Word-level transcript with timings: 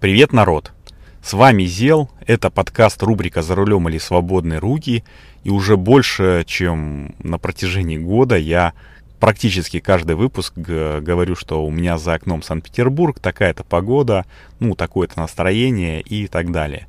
Привет, 0.00 0.32
народ! 0.32 0.70
С 1.24 1.32
вами 1.32 1.64
Зел, 1.64 2.08
это 2.24 2.50
подкаст 2.50 3.02
рубрика 3.02 3.42
«За 3.42 3.56
рулем 3.56 3.88
или 3.88 3.98
свободные 3.98 4.60
руки», 4.60 5.02
и 5.42 5.50
уже 5.50 5.76
больше, 5.76 6.44
чем 6.46 7.16
на 7.18 7.38
протяжении 7.38 7.98
года 7.98 8.36
я 8.36 8.74
практически 9.18 9.80
каждый 9.80 10.14
выпуск 10.14 10.52
говорю, 10.56 11.34
что 11.34 11.66
у 11.66 11.72
меня 11.72 11.98
за 11.98 12.14
окном 12.14 12.44
Санкт-Петербург, 12.44 13.18
такая-то 13.18 13.64
погода, 13.64 14.24
ну, 14.60 14.76
такое-то 14.76 15.18
настроение 15.18 16.00
и 16.00 16.28
так 16.28 16.52
далее. 16.52 16.86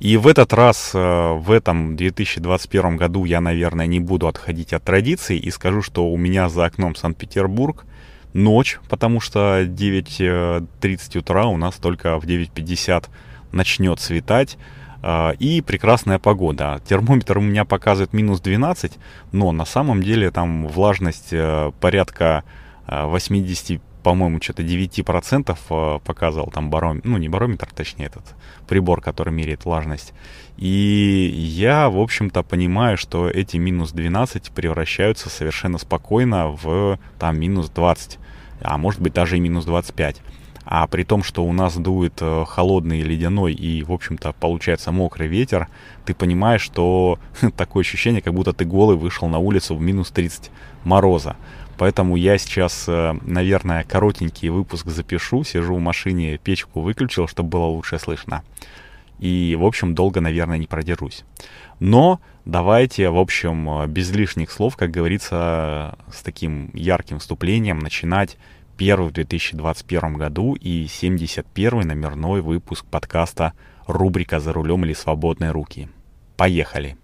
И 0.00 0.16
в 0.16 0.26
этот 0.26 0.52
раз, 0.52 0.90
э, 0.94 1.32
в 1.34 1.52
этом 1.52 1.94
2021 1.94 2.96
году, 2.96 3.24
я, 3.24 3.40
наверное, 3.40 3.86
не 3.86 4.00
буду 4.00 4.26
отходить 4.26 4.72
от 4.72 4.82
традиций 4.82 5.38
и 5.38 5.48
скажу, 5.52 5.80
что 5.80 6.10
у 6.10 6.16
меня 6.16 6.48
за 6.48 6.64
окном 6.64 6.96
Санкт-Петербург– 6.96 7.86
ночь, 8.32 8.78
потому 8.88 9.20
что 9.20 9.62
9.30 9.62 11.18
утра 11.18 11.46
у 11.46 11.56
нас 11.56 11.76
только 11.76 12.18
в 12.18 12.24
9.50 12.24 13.06
начнет 13.52 14.00
светать. 14.00 14.58
А, 15.00 15.30
и 15.38 15.60
прекрасная 15.60 16.18
погода. 16.18 16.80
Термометр 16.84 17.38
у 17.38 17.40
меня 17.40 17.64
показывает 17.64 18.12
минус 18.12 18.40
12, 18.40 18.98
но 19.32 19.52
на 19.52 19.64
самом 19.64 20.02
деле 20.02 20.30
там 20.30 20.66
влажность 20.66 21.28
э, 21.32 21.70
порядка 21.80 22.42
80, 22.86 23.70
э, 23.70 23.80
по-моему, 24.02 24.40
что-то 24.40 24.62
9% 24.62 25.56
э, 25.70 25.98
показывал 26.04 26.50
там 26.50 26.70
барометр, 26.70 27.08
ну 27.08 27.16
не 27.18 27.28
барометр, 27.28 27.68
точнее 27.74 28.06
этот 28.06 28.24
прибор, 28.66 29.00
который 29.00 29.32
меряет 29.32 29.64
влажность. 29.64 30.12
И 30.56 31.30
я, 31.34 31.88
в 31.88 31.98
общем-то, 31.98 32.42
понимаю, 32.42 32.96
что 32.96 33.28
эти 33.28 33.56
минус 33.56 33.92
12 33.92 34.50
превращаются 34.50 35.28
совершенно 35.28 35.78
спокойно 35.78 36.48
в 36.48 36.98
там 37.18 37.38
минус 37.38 37.70
20 37.70 38.18
а 38.60 38.78
может 38.78 39.00
быть 39.00 39.12
даже 39.12 39.36
и 39.36 39.40
минус 39.40 39.64
25. 39.64 40.20
А 40.70 40.86
при 40.86 41.02
том, 41.02 41.22
что 41.22 41.44
у 41.44 41.52
нас 41.52 41.76
дует 41.76 42.18
э, 42.20 42.44
холодный 42.46 43.00
ледяной 43.00 43.54
и, 43.54 43.82
в 43.82 43.90
общем-то, 43.90 44.34
получается 44.38 44.92
мокрый 44.92 45.26
ветер, 45.26 45.68
ты 46.04 46.14
понимаешь, 46.14 46.60
что 46.60 47.18
такое 47.56 47.80
ощущение, 47.80 48.20
как 48.20 48.34
будто 48.34 48.52
ты 48.52 48.66
голый 48.66 48.96
вышел 48.96 49.28
на 49.28 49.38
улицу 49.38 49.76
в 49.76 49.80
минус 49.80 50.10
30 50.10 50.50
мороза. 50.84 51.36
Поэтому 51.78 52.16
я 52.16 52.36
сейчас, 52.38 52.86
э, 52.88 53.14
наверное, 53.22 53.84
коротенький 53.84 54.48
выпуск 54.48 54.86
запишу, 54.88 55.44
сижу 55.44 55.76
в 55.76 55.80
машине, 55.80 56.36
печку 56.36 56.80
выключил, 56.80 57.28
чтобы 57.28 57.50
было 57.50 57.66
лучше 57.66 57.98
слышно. 57.98 58.42
И, 59.20 59.56
в 59.58 59.64
общем, 59.64 59.94
долго, 59.94 60.20
наверное, 60.20 60.58
не 60.58 60.66
продержусь. 60.66 61.24
Но 61.80 62.20
давайте, 62.44 63.08
в 63.10 63.18
общем, 63.18 63.86
без 63.88 64.10
лишних 64.10 64.50
слов, 64.50 64.76
как 64.76 64.90
говорится, 64.90 65.96
с 66.12 66.22
таким 66.22 66.70
ярким 66.74 67.20
вступлением 67.20 67.78
начинать 67.78 68.36
первый 68.76 69.10
в 69.10 69.12
2021 69.12 70.14
году 70.14 70.54
и 70.54 70.86
71 70.88 71.80
номерной 71.80 72.40
выпуск 72.42 72.84
подкаста 72.86 73.52
рубрика 73.86 74.40
«За 74.40 74.52
рулем 74.52 74.84
или 74.84 74.94
свободные 74.94 75.50
руки». 75.50 75.88
Поехали! 76.36 76.96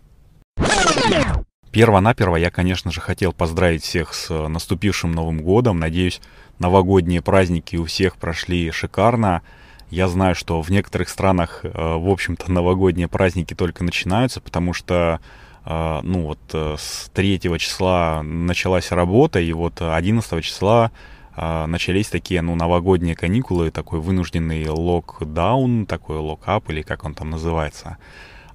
Перво-наперво 1.74 2.36
я, 2.36 2.52
конечно 2.52 2.92
же, 2.92 3.00
хотел 3.00 3.32
поздравить 3.32 3.82
всех 3.82 4.14
с 4.14 4.30
наступившим 4.46 5.10
Новым 5.10 5.42
годом. 5.42 5.80
Надеюсь, 5.80 6.20
новогодние 6.60 7.20
праздники 7.20 7.74
у 7.74 7.84
всех 7.86 8.16
прошли 8.16 8.70
шикарно. 8.70 9.42
Я 9.90 10.06
знаю, 10.06 10.36
что 10.36 10.62
в 10.62 10.70
некоторых 10.70 11.08
странах, 11.08 11.64
э, 11.64 11.68
в 11.68 12.08
общем-то, 12.08 12.52
новогодние 12.52 13.08
праздники 13.08 13.54
только 13.54 13.82
начинаются, 13.82 14.40
потому 14.40 14.72
что 14.72 15.18
э, 15.66 16.00
ну 16.04 16.26
вот 16.26 16.38
э, 16.52 16.76
с 16.78 17.10
3 17.12 17.40
числа 17.58 18.22
началась 18.22 18.92
работа, 18.92 19.40
и 19.40 19.52
вот 19.52 19.82
11 19.82 20.44
числа 20.44 20.92
начались 21.36 22.06
такие, 22.06 22.42
ну, 22.42 22.54
новогодние 22.54 23.16
каникулы, 23.16 23.72
такой 23.72 23.98
вынужденный 23.98 24.68
локдаун, 24.68 25.84
такой 25.84 26.18
локап, 26.18 26.70
или 26.70 26.82
как 26.82 27.04
он 27.04 27.14
там 27.16 27.30
называется. 27.30 27.96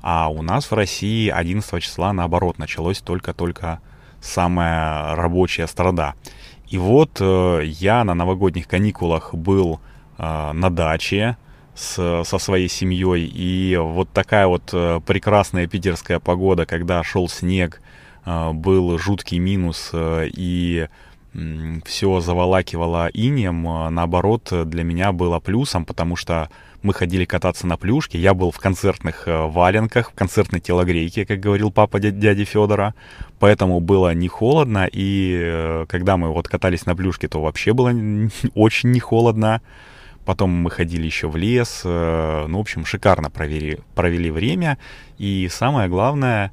А 0.02 0.30
у 0.30 0.42
нас 0.42 0.72
в 0.72 0.74
России 0.74 1.30
11 1.30 1.84
числа, 1.84 2.14
наоборот, 2.14 2.58
началось 2.58 3.00
только-только 3.00 3.82
самая 4.22 5.16
рабочая 5.16 5.68
страда. 5.68 6.16
И 6.68 6.78
вот 6.78 7.20
я 7.20 8.04
на 8.04 8.14
новогодних 8.14 8.68
каникулах 8.68 9.34
был 9.34 9.80
э, 10.18 10.52
на 10.54 10.70
даче 10.70 11.38
с, 11.80 12.24
со 12.24 12.38
своей 12.38 12.68
семьей. 12.68 13.26
И 13.34 13.78
вот 13.78 14.10
такая 14.12 14.48
вот 14.48 14.70
э, 14.74 15.00
прекрасная 15.06 15.68
питерская 15.68 16.20
погода, 16.20 16.66
когда 16.66 17.04
шел 17.04 17.30
снег, 17.30 17.82
э, 18.26 18.52
был 18.52 18.98
жуткий 18.98 19.40
минус 19.40 19.92
э, 19.94 20.30
и 20.32 20.88
все 21.86 22.20
заволакивало 22.20 23.10
инем, 23.14 23.68
э, 23.68 23.90
наоборот, 23.90 24.52
для 24.52 24.84
меня 24.84 25.12
было 25.12 25.40
плюсом, 25.40 25.86
потому 25.86 26.16
что 26.16 26.50
мы 26.82 26.94
ходили 26.94 27.26
кататься 27.26 27.68
на 27.68 27.78
плюшке, 27.78 28.20
я 28.20 28.34
был 28.34 28.52
в 28.52 28.58
концертных 28.60 29.28
э, 29.28 29.46
валенках, 29.48 30.12
в 30.12 30.14
концертной 30.14 30.60
телогрейке, 30.60 31.26
как 31.26 31.40
говорил 31.40 31.72
папа 31.72 32.00
дяди 32.00 32.44
Федора, 32.46 32.94
поэтому 33.40 33.80
было 33.80 34.14
не 34.14 34.28
холодно, 34.28 34.88
и 34.92 35.38
э, 35.42 35.86
когда 35.90 36.18
мы 36.18 36.34
вот 36.34 36.48
катались 36.48 36.86
на 36.86 36.96
плюшке, 36.96 37.28
то 37.28 37.42
вообще 37.42 37.74
было 37.74 37.92
очень 38.56 38.92
не 38.92 39.00
холодно. 39.00 39.62
Потом 40.26 40.52
мы 40.52 40.70
ходили 40.70 41.06
еще 41.06 41.28
в 41.28 41.36
лес. 41.36 41.82
Э, 41.84 42.46
ну, 42.48 42.60
в 42.60 42.62
общем, 42.62 42.86
шикарно 42.86 43.30
провели, 43.30 43.80
провели 43.96 44.30
время. 44.30 44.78
И 45.18 45.50
самое 45.52 45.90
главное, 45.90 46.52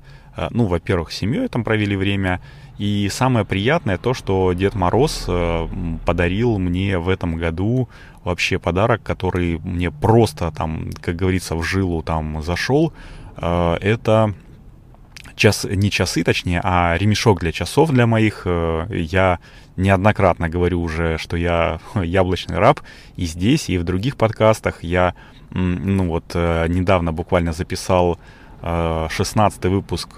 ну, 0.51 0.65
во-первых, 0.65 1.13
с 1.13 1.17
семьей 1.17 1.49
там 1.49 1.63
провели 1.63 1.95
время. 1.95 2.41
И 2.79 3.09
самое 3.11 3.45
приятное 3.45 3.99
то, 3.99 4.13
что 4.15 4.53
Дед 4.53 4.75
Мороз 4.75 5.25
э, 5.29 5.69
подарил 6.05 6.59
мне 6.59 6.99
в 6.99 7.09
этом 7.09 7.37
году 7.37 7.89
вообще 8.25 8.59
подарок, 8.59 9.03
который 9.03 9.59
мне 9.59 9.91
просто 9.91 10.51
там, 10.51 10.91
как 11.01 11.17
говорится, 11.17 11.55
в 11.57 11.63
жилу 11.63 12.03
там 12.03 12.43
зашел. 12.43 12.93
Это 13.39 14.35
час, 15.37 15.67
не 15.69 15.91
часы, 15.91 16.25
точнее, 16.25 16.61
а 16.65 16.97
ремешок 16.99 17.41
для 17.41 17.53
часов 17.53 17.91
для 17.91 18.07
моих. 18.07 18.43
Э, 18.47 18.87
я 18.91 19.39
неоднократно 19.77 20.49
говорю 20.49 20.83
уже, 20.83 21.19
что 21.19 21.37
я 21.37 21.81
яблочный 21.95 22.59
раб, 22.59 22.81
и 23.17 23.27
здесь, 23.27 23.69
и 23.69 23.79
в 23.79 23.85
других 23.85 24.17
подкастах 24.17 24.83
я, 24.83 25.15
ну 25.51 26.09
вот, 26.09 26.33
э, 26.35 26.67
недавно 26.69 27.13
буквально 27.13 27.53
записал 27.53 28.19
16 28.63 29.65
э, 29.65 29.69
выпуск 29.69 30.09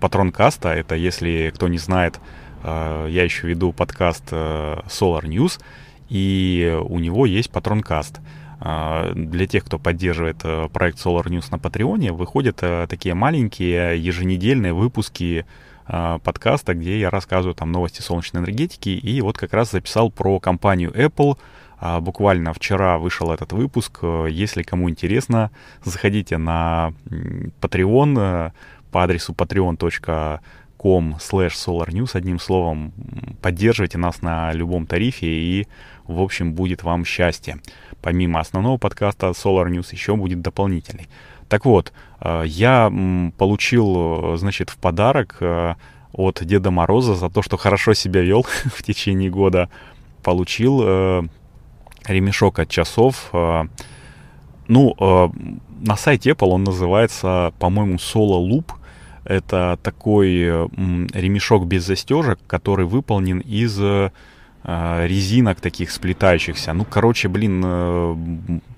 Патронкаста. 0.00 0.70
Это, 0.70 0.94
если 0.94 1.52
кто 1.54 1.68
не 1.68 1.78
знает, 1.78 2.20
я 2.64 3.22
еще 3.24 3.46
веду 3.46 3.72
подкаст 3.72 4.32
Solar 4.32 5.22
News, 5.22 5.60
и 6.08 6.78
у 6.88 6.98
него 6.98 7.26
есть 7.26 7.50
Патронкаст. 7.50 8.20
А, 8.66 9.12
для 9.14 9.46
тех, 9.46 9.64
кто 9.64 9.78
поддерживает 9.78 10.38
э, 10.42 10.68
проект 10.72 10.98
Solar 10.98 11.24
News 11.26 11.48
на 11.50 11.58
Патреоне, 11.58 12.12
выходят 12.12 12.58
э, 12.62 12.86
такие 12.88 13.14
маленькие 13.14 14.02
еженедельные 14.02 14.72
выпуски 14.72 15.44
подкаста, 15.86 16.72
где 16.72 16.98
я 16.98 17.10
рассказываю 17.10 17.54
там 17.54 17.70
новости 17.70 18.00
солнечной 18.00 18.42
энергетики. 18.42 18.88
И 18.88 19.20
вот 19.20 19.36
как 19.36 19.52
раз 19.52 19.72
записал 19.72 20.10
про 20.10 20.40
компанию 20.40 20.90
Apple. 20.90 21.36
А, 21.86 22.00
буквально 22.00 22.54
вчера 22.54 22.96
вышел 22.96 23.30
этот 23.30 23.52
выпуск. 23.52 23.98
Э, 24.00 24.26
если 24.30 24.62
кому 24.62 24.88
интересно, 24.88 25.50
заходите 25.84 26.38
на 26.38 26.94
Patreon 27.60 28.52
по 28.90 29.02
адресу 29.02 29.34
patreon.com 29.34 31.16
slash 31.16 31.52
solarnews, 31.52 32.12
одним 32.14 32.38
словом, 32.38 32.94
поддерживайте 33.42 33.98
нас 33.98 34.22
на 34.22 34.50
любом 34.54 34.86
тарифе 34.86 35.26
и, 35.26 35.68
в 36.06 36.22
общем, 36.22 36.54
будет 36.54 36.82
вам 36.84 37.04
счастье 37.04 37.58
помимо 38.00 38.40
основного 38.40 38.78
подкаста 38.78 39.26
Solar 39.28 39.68
News, 39.68 39.88
еще 39.92 40.16
будет 40.16 40.40
дополнительный. 40.40 41.08
Так 41.50 41.66
вот, 41.66 41.92
э, 42.20 42.44
я 42.46 42.90
получил, 43.36 44.38
значит, 44.38 44.70
в 44.70 44.78
подарок 44.78 45.36
э, 45.40 45.74
от 46.14 46.42
Деда 46.42 46.70
Мороза 46.70 47.14
за 47.14 47.28
то, 47.28 47.42
что 47.42 47.58
хорошо 47.58 47.92
себя 47.92 48.22
вел 48.22 48.46
в 48.64 48.82
течение 48.82 49.28
года, 49.28 49.68
получил 50.22 50.80
э, 50.82 51.22
ремешок 52.06 52.58
от 52.58 52.68
часов. 52.68 53.30
Ну, 54.66 54.94
на 55.80 55.96
сайте 55.96 56.30
Apple 56.30 56.48
он 56.48 56.64
называется, 56.64 57.52
по-моему, 57.58 57.96
Solo 57.96 58.40
Loop. 58.48 58.72
Это 59.24 59.78
такой 59.82 60.34
ремешок 60.38 61.66
без 61.66 61.84
застежек, 61.84 62.38
который 62.46 62.86
выполнен 62.86 63.40
из 63.40 63.78
Э, 64.66 65.06
резинок 65.06 65.60
таких 65.60 65.90
сплетающихся. 65.90 66.72
Ну, 66.72 66.86
короче, 66.86 67.28
блин, 67.28 67.62
э, 67.62 68.16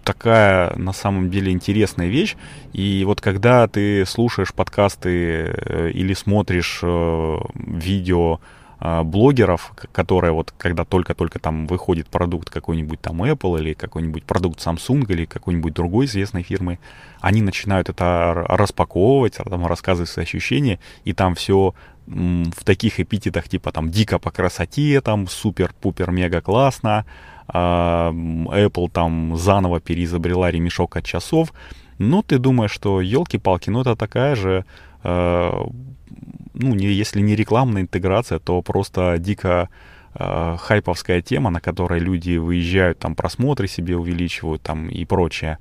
такая 0.02 0.74
на 0.74 0.92
самом 0.92 1.30
деле 1.30 1.52
интересная 1.52 2.08
вещь. 2.08 2.34
И 2.72 3.04
вот 3.06 3.20
когда 3.20 3.68
ты 3.68 4.04
слушаешь 4.04 4.52
подкасты 4.52 5.54
э, 5.54 5.90
или 5.94 6.12
смотришь 6.12 6.80
видео 6.82 8.34
э, 8.34 8.38
блогеров, 8.78 9.72
которые 9.92 10.32
вот, 10.32 10.52
когда 10.58 10.84
только-только 10.84 11.38
там 11.38 11.66
выходит 11.66 12.08
продукт 12.08 12.50
какой-нибудь 12.50 13.00
там 13.00 13.22
Apple 13.22 13.58
или 13.60 13.72
какой-нибудь 13.72 14.24
продукт 14.24 14.58
Samsung 14.64 15.06
или 15.08 15.24
какой-нибудь 15.24 15.72
другой 15.72 16.06
известной 16.06 16.42
фирмы, 16.42 16.78
они 17.20 17.40
начинают 17.40 17.88
это 17.88 18.44
распаковывать, 18.48 19.36
там 19.36 19.66
рассказывать 19.66 20.10
свои 20.10 20.24
ощущения, 20.24 20.78
и 21.04 21.12
там 21.14 21.34
все 21.34 21.74
в 22.06 22.64
таких 22.64 23.00
эпитетах 23.00 23.48
типа 23.48 23.72
там 23.72 23.90
дико 23.90 24.18
по 24.18 24.30
красоте, 24.30 25.00
там 25.00 25.26
супер-пупер-мега 25.26 26.40
классно, 26.40 27.04
а, 27.48 28.12
Apple 28.12 28.90
там 28.90 29.36
заново 29.36 29.80
переизобрела 29.80 30.50
ремешок 30.50 30.96
от 30.96 31.04
часов, 31.04 31.52
но 31.98 32.22
ты 32.22 32.38
думаешь, 32.38 32.70
что 32.70 33.00
елки-палки, 33.00 33.70
ну 33.70 33.80
это 33.80 33.96
такая 33.96 34.36
же, 34.36 34.64
ну 35.08 36.74
не, 36.74 36.86
если 36.86 37.20
не 37.20 37.36
рекламная 37.36 37.82
интеграция, 37.82 38.38
то 38.38 38.62
просто 38.62 39.16
дико 39.18 39.68
э, 40.14 40.56
хайповская 40.58 41.22
тема, 41.22 41.50
на 41.50 41.60
которой 41.60 42.00
люди 42.00 42.38
выезжают, 42.38 42.98
там 42.98 43.14
просмотры 43.14 43.68
себе 43.68 43.96
увеличивают 43.96 44.62
там 44.62 44.88
и 44.88 45.04
прочее. 45.04 45.58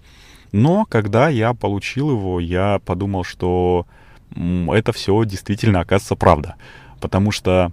Но 0.51 0.85
когда 0.85 1.29
я 1.29 1.53
получил 1.53 2.11
его, 2.11 2.39
я 2.39 2.79
подумал, 2.85 3.23
что 3.23 3.85
это 4.33 4.93
все 4.93 5.23
действительно 5.25 5.81
оказывается 5.81 6.15
правда. 6.15 6.55
Потому 7.01 7.31
что 7.31 7.71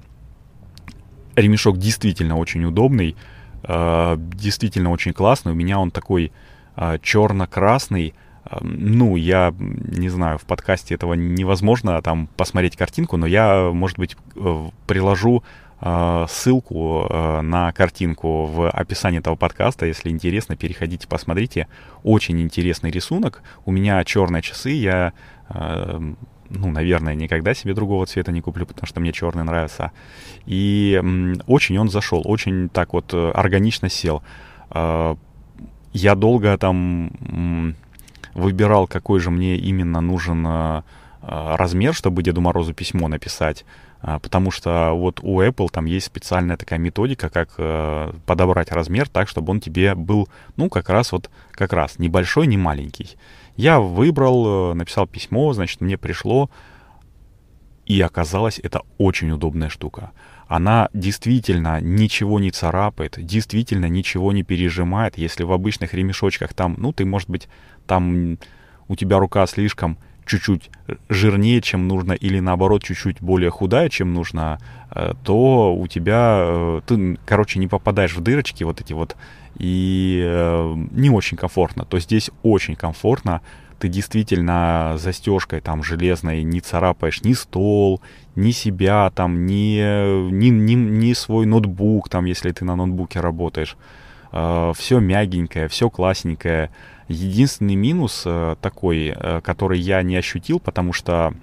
ремешок 1.37 1.79
действительно 1.79 2.37
очень 2.39 2.65
удобный, 2.65 3.17
э, 3.63 4.17
действительно 4.19 4.91
очень 4.91 5.13
классный. 5.13 5.53
У 5.53 5.55
меня 5.55 5.79
он 5.79 5.91
такой 5.91 6.33
э, 6.77 6.99
черно-красный. 7.03 8.15
Э, 8.45 8.59
ну, 8.63 9.17
я 9.17 9.55
не 9.59 10.09
знаю, 10.09 10.39
в 10.39 10.43
подкасте 10.45 10.95
этого 10.95 11.15
невозможно 11.15 12.01
там 12.03 12.29
посмотреть 12.37 12.77
картинку, 12.77 13.17
но 13.17 13.27
я, 13.27 13.71
может 13.73 13.99
быть, 13.99 14.17
приложу 14.87 15.43
ссылку 16.29 17.09
на 17.11 17.73
картинку 17.73 18.47
в 18.47 18.71
описании 18.71 19.19
этого 19.19 19.35
подкаста. 19.35 19.85
Если 19.85 20.11
интересно, 20.11 20.55
переходите, 20.55 21.09
посмотрите. 21.09 21.67
Очень 22.05 22.41
интересный 22.41 22.93
рисунок. 22.93 23.43
У 23.65 23.73
меня 23.73 24.05
черные 24.05 24.43
часы, 24.43 24.71
я 24.71 25.13
ну, 26.55 26.71
наверное, 26.71 27.15
никогда 27.15 27.55
себе 27.55 27.75
другого 27.75 28.07
цвета 28.07 28.31
не 28.33 28.41
куплю, 28.41 28.67
потому 28.67 28.87
что 28.87 29.01
мне 29.01 29.13
черный 29.13 29.45
нравится. 29.45 29.93
И 30.45 31.01
очень 31.47 31.79
он 31.79 31.89
зашел, 31.89 32.23
очень 32.25 32.69
так 32.69 32.93
вот 32.93 33.13
э, 33.15 33.31
органично 33.31 33.89
сел. 33.89 34.23
Я 34.75 36.15
долго 36.15 36.57
там 36.57 37.75
выбирал, 38.35 38.87
какой 38.87 39.21
же 39.21 39.31
мне 39.31 39.57
именно 39.57 40.01
нужен 40.01 40.47
э, 40.47 40.83
а, 41.25 41.57
размер, 41.57 41.95
чтобы 41.95 42.23
Деду 42.23 42.41
Морозу 42.41 42.75
письмо 42.75 43.09
написать. 43.09 43.65
А, 44.01 44.19
потому 44.19 44.51
что 44.51 44.93
вот 44.95 45.21
у 45.23 45.41
Apple 45.41 45.69
там 45.71 45.85
есть 45.85 46.07
специальная 46.07 46.57
такая 46.57 46.81
методика, 46.81 47.31
как 47.31 47.51
э, 47.59 48.13
подобрать 48.27 48.73
размер 48.73 49.09
так, 49.09 49.29
чтобы 49.29 49.53
он 49.53 49.61
тебе 49.61 49.95
был, 49.95 50.29
ну, 50.57 50.69
как 50.69 50.89
раз 50.89 51.13
вот, 51.13 51.31
как 51.53 51.73
раз, 51.73 51.99
небольшой, 51.99 52.49
не 52.49 52.57
маленький. 52.57 53.17
Я 53.57 53.79
выбрал, 53.79 54.73
э, 54.73 54.75
написал 54.75 55.07
письмо, 55.07 55.53
значит, 55.53 55.81
мне 55.81 55.97
пришло, 55.97 56.51
и 57.87 58.01
оказалось, 58.01 58.59
это 58.61 58.83
очень 58.99 59.31
удобная 59.31 59.69
штука. 59.69 60.11
Она 60.49 60.89
действительно 60.93 61.81
ничего 61.81 62.41
не 62.41 62.51
царапает, 62.51 63.17
действительно 63.19 63.87
ничего 63.87 64.33
не 64.33 64.43
пережимает. 64.43 65.17
Если 65.17 65.45
в 65.45 65.53
обычных 65.53 65.95
ремешочках 65.95 66.53
там, 66.55 66.75
ну, 66.79 66.93
ты, 66.93 67.05
может 67.05 67.31
быть, 67.31 67.49
там 67.93 68.39
у 68.89 68.97
тебя 68.97 69.19
рука 69.19 69.47
слишком 69.47 69.99
чуть-чуть 70.25 70.71
жирнее, 71.11 71.61
чем 71.61 71.89
нужно, 71.89 72.13
или 72.13 72.41
наоборот 72.41 72.83
чуть-чуть 72.83 73.21
более 73.21 73.51
худая, 73.51 73.91
чем 73.91 74.15
нужно, 74.15 74.59
э, 74.91 75.13
то 75.25 75.75
у 75.75 75.87
тебя, 75.89 76.39
э, 76.39 76.81
ты, 76.87 77.19
короче, 77.27 77.59
не 77.59 77.69
попадаешь 77.69 78.17
в 78.17 78.23
дырочки 78.23 78.65
вот 78.65 78.81
эти 78.81 78.95
вот, 78.95 79.17
и 79.59 80.23
э, 80.25 80.75
не 80.91 81.11
очень 81.11 81.37
комфортно. 81.37 81.85
То 81.85 81.99
здесь 81.99 82.31
очень 82.43 82.77
комфортно, 82.77 83.43
ты 83.79 83.89
действительно 83.89 84.95
застежкой 84.97 85.61
там 85.61 85.83
железной 85.83 86.45
не 86.45 86.61
царапаешь 86.61 87.23
ни 87.25 87.35
стол, 87.35 88.01
ни 88.37 88.53
себя 88.53 89.11
там, 89.15 89.45
ни, 89.45 90.31
ни, 90.31 90.49
ни, 90.49 90.75
ни 90.75 91.13
свой 91.13 91.45
ноутбук 91.45 92.09
там, 92.09 92.25
если 92.25 92.53
ты 92.53 92.65
на 92.65 92.75
ноутбуке 92.75 93.21
работаешь. 93.21 93.77
Все 94.33 94.99
мягенькое, 94.99 95.69
все 95.69 95.91
классненькое. 95.91 96.71
Единственный 97.09 97.75
минус 97.75 98.23
э, 98.25 98.57
такой, 98.61 99.15
э, 99.15 99.41
который 99.43 99.79
я 99.79 100.03
не 100.03 100.17
ощутил, 100.17 100.61
потому 100.61 100.93
что, 100.93 101.35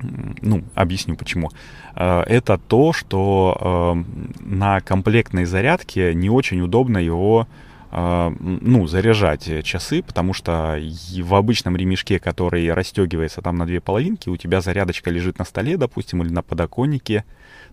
ну, 0.00 0.64
объясню 0.74 1.16
почему, 1.16 1.50
э, 1.94 2.22
это 2.22 2.58
то, 2.58 2.92
что 2.92 3.96
на 4.40 4.80
комплектной 4.80 5.44
зарядке 5.44 6.14
не 6.14 6.30
очень 6.30 6.60
удобно 6.60 6.98
его 6.98 7.46
ну, 7.92 8.86
заряжать 8.86 9.64
часы, 9.64 10.00
потому 10.00 10.32
что 10.32 10.78
в 10.78 11.34
обычном 11.34 11.76
ремешке, 11.76 12.20
который 12.20 12.72
расстегивается 12.72 13.42
там 13.42 13.56
на 13.56 13.66
две 13.66 13.80
половинки, 13.80 14.28
у 14.28 14.36
тебя 14.36 14.60
зарядочка 14.60 15.10
лежит 15.10 15.40
на 15.40 15.44
столе, 15.44 15.76
допустим, 15.76 16.22
или 16.22 16.30
на 16.30 16.42
подоконнике, 16.42 17.24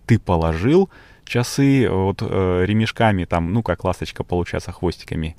ты 0.07 0.18
положил 0.18 0.90
часы 1.29 1.88
вот 1.89 2.21
ремешками, 2.21 3.25
там, 3.25 3.53
ну, 3.53 3.63
как 3.63 3.83
ласточка 3.83 4.24
получается, 4.24 4.71
хвостиками, 4.71 5.35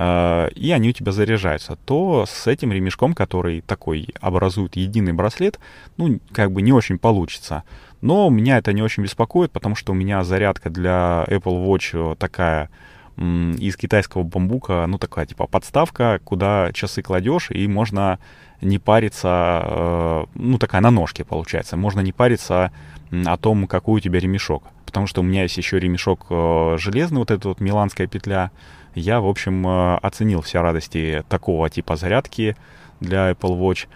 Э, 0.00 0.48
и 0.54 0.70
они 0.70 0.90
у 0.90 0.92
тебя 0.92 1.10
заряжаются, 1.10 1.76
то 1.84 2.24
с 2.24 2.46
этим 2.46 2.72
ремешком, 2.72 3.14
который 3.14 3.62
такой 3.62 4.08
образует 4.20 4.76
единый 4.76 5.12
браслет, 5.12 5.58
ну, 5.96 6.20
как 6.32 6.52
бы 6.52 6.62
не 6.62 6.72
очень 6.72 6.98
получится. 6.98 7.64
Но 8.00 8.30
меня 8.30 8.58
это 8.58 8.72
не 8.72 8.80
очень 8.80 9.02
беспокоит, 9.02 9.50
потому 9.50 9.74
что 9.74 9.90
у 9.90 9.96
меня 9.96 10.22
зарядка 10.22 10.70
для 10.70 11.24
Apple 11.26 11.66
Watch 11.66 12.16
такая 12.16 12.70
из 13.16 13.76
китайского 13.76 14.22
бамбука, 14.22 14.86
ну, 14.86 14.98
такая 14.98 15.26
типа 15.26 15.48
подставка, 15.48 16.20
куда 16.22 16.70
часы 16.72 17.02
кладешь, 17.02 17.50
и 17.50 17.66
можно 17.66 18.20
не 18.60 18.78
париться, 18.78 19.62
э, 19.64 20.24
ну, 20.36 20.58
такая 20.58 20.80
на 20.80 20.92
ножке 20.92 21.24
получается, 21.24 21.76
можно 21.76 21.98
не 21.98 22.12
париться 22.12 22.70
о 23.10 23.36
том, 23.36 23.66
какой 23.66 23.96
у 23.96 24.00
тебя 24.00 24.20
ремешок. 24.20 24.62
Потому 24.88 25.06
что 25.06 25.20
у 25.20 25.22
меня 25.22 25.42
есть 25.42 25.58
еще 25.58 25.78
ремешок 25.78 26.28
э, 26.30 26.76
железный, 26.78 27.18
вот 27.18 27.30
эта 27.30 27.48
вот 27.48 27.60
миланская 27.60 28.06
петля, 28.06 28.50
я, 28.94 29.20
в 29.20 29.26
общем, 29.28 29.68
э, 29.68 29.96
оценил 29.96 30.40
все 30.40 30.62
радости 30.62 31.22
такого 31.28 31.68
типа 31.68 31.96
зарядки 31.96 32.56
для 32.98 33.30
Apple 33.30 33.60
Watch. 33.60 33.86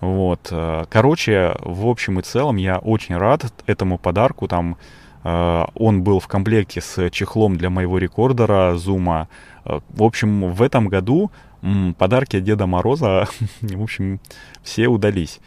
Вот. 0.00 0.48
Э, 0.50 0.86
короче, 0.90 1.54
в 1.60 1.86
общем 1.86 2.18
и 2.18 2.22
целом 2.22 2.56
я 2.56 2.78
очень 2.78 3.16
рад 3.16 3.44
этому 3.66 3.96
подарку. 3.96 4.48
Там 4.48 4.76
он 5.22 6.02
был 6.02 6.18
в 6.18 6.26
комплекте 6.28 6.80
с 6.80 7.10
чехлом 7.10 7.58
для 7.58 7.68
моего 7.68 7.98
рекордера 7.98 8.74
Zoom. 8.74 9.26
В 9.64 10.02
общем, 10.02 10.50
в 10.50 10.62
этом 10.62 10.88
году 10.88 11.30
подарки 11.98 12.40
Деда 12.40 12.66
Мороза, 12.66 13.28
в 13.60 13.82
общем, 13.82 14.18
все 14.62 14.88
удались. 14.88 15.38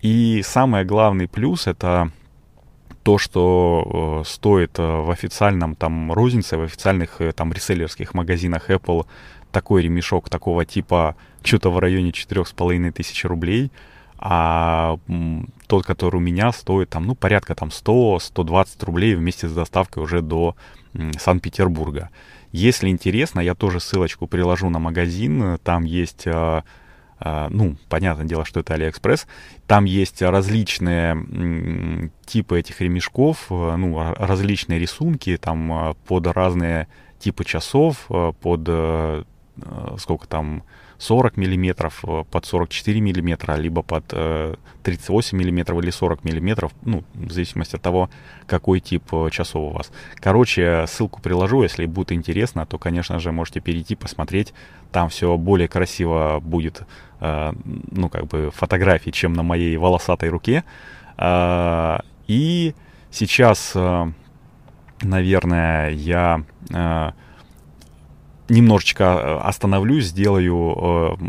И 0.00 0.42
самый 0.46 0.84
главный 0.84 1.26
плюс 1.26 1.66
это 1.66 2.12
то, 3.06 3.18
что 3.18 4.22
э, 4.24 4.28
стоит 4.28 4.80
э, 4.80 4.82
в 4.82 5.12
официальном 5.12 5.76
там 5.76 6.10
рознице, 6.12 6.56
в 6.56 6.62
официальных 6.62 7.20
э, 7.20 7.30
там 7.30 7.52
реселлерских 7.52 8.14
магазинах 8.14 8.68
Apple 8.68 9.06
такой 9.52 9.82
ремешок 9.82 10.28
такого 10.28 10.64
типа 10.64 11.14
что-то 11.44 11.70
в 11.70 11.78
районе 11.78 12.10
четырех 12.10 12.48
с 12.48 12.52
половиной 12.52 12.90
тысяч 12.90 13.24
рублей, 13.24 13.70
а 14.18 14.98
тот, 15.68 15.86
который 15.86 16.16
у 16.16 16.20
меня, 16.20 16.50
стоит 16.50 16.90
там, 16.90 17.06
ну, 17.06 17.14
порядка 17.14 17.54
там 17.54 17.68
100-120 17.68 18.84
рублей 18.84 19.14
вместе 19.14 19.46
с 19.46 19.52
доставкой 19.52 20.02
уже 20.02 20.20
до 20.20 20.56
Санкт-Петербурга. 21.20 22.10
Если 22.50 22.88
интересно, 22.88 23.38
я 23.38 23.54
тоже 23.54 23.78
ссылочку 23.78 24.26
приложу 24.26 24.68
на 24.68 24.80
магазин, 24.80 25.58
там 25.62 25.84
есть 25.84 26.26
ну, 27.18 27.76
понятное 27.88 28.26
дело, 28.26 28.44
что 28.44 28.60
это 28.60 28.74
Алиэкспресс. 28.74 29.26
Там 29.66 29.84
есть 29.84 30.20
различные 30.20 32.10
типы 32.26 32.58
этих 32.58 32.80
ремешков, 32.80 33.46
э, 33.50 33.76
ну, 33.76 34.14
различные 34.16 34.78
рисунки, 34.78 35.36
там 35.36 35.72
э, 35.72 35.94
под 36.06 36.26
разные 36.26 36.88
типы 37.18 37.44
часов, 37.44 38.06
э, 38.10 38.32
под 38.40 39.26
сколько 39.98 40.28
там 40.28 40.64
40 40.98 41.36
миллиметров 41.36 42.04
под 42.30 42.44
44 42.46 43.00
миллиметра, 43.00 43.54
либо 43.54 43.82
под 43.82 44.06
38 44.82 45.36
миллиметров 45.38 45.78
или 45.82 45.90
40 45.90 46.24
миллиметров, 46.24 46.72
ну, 46.82 47.04
в 47.14 47.32
зависимости 47.32 47.76
от 47.76 47.82
того, 47.82 48.08
какой 48.46 48.80
тип 48.80 49.02
часов 49.30 49.72
у 49.72 49.74
вас. 49.74 49.90
Короче, 50.16 50.86
ссылку 50.86 51.20
приложу, 51.20 51.62
если 51.62 51.86
будет 51.86 52.12
интересно, 52.12 52.66
то, 52.66 52.78
конечно 52.78 53.18
же, 53.18 53.32
можете 53.32 53.60
перейти, 53.60 53.94
посмотреть. 53.94 54.54
Там 54.92 55.08
все 55.08 55.36
более 55.36 55.68
красиво 55.68 56.40
будет, 56.40 56.82
ну, 57.20 58.08
как 58.08 58.26
бы 58.26 58.50
фотографии, 58.54 59.10
чем 59.10 59.32
на 59.32 59.42
моей 59.42 59.76
волосатой 59.76 60.28
руке. 60.30 60.64
И 62.26 62.74
сейчас, 63.10 63.74
наверное, 65.02 65.90
я 65.90 66.42
немножечко 68.48 69.04
э, 69.04 69.38
остановлюсь, 69.38 70.06
сделаю 70.06 71.16
э, 71.20 71.26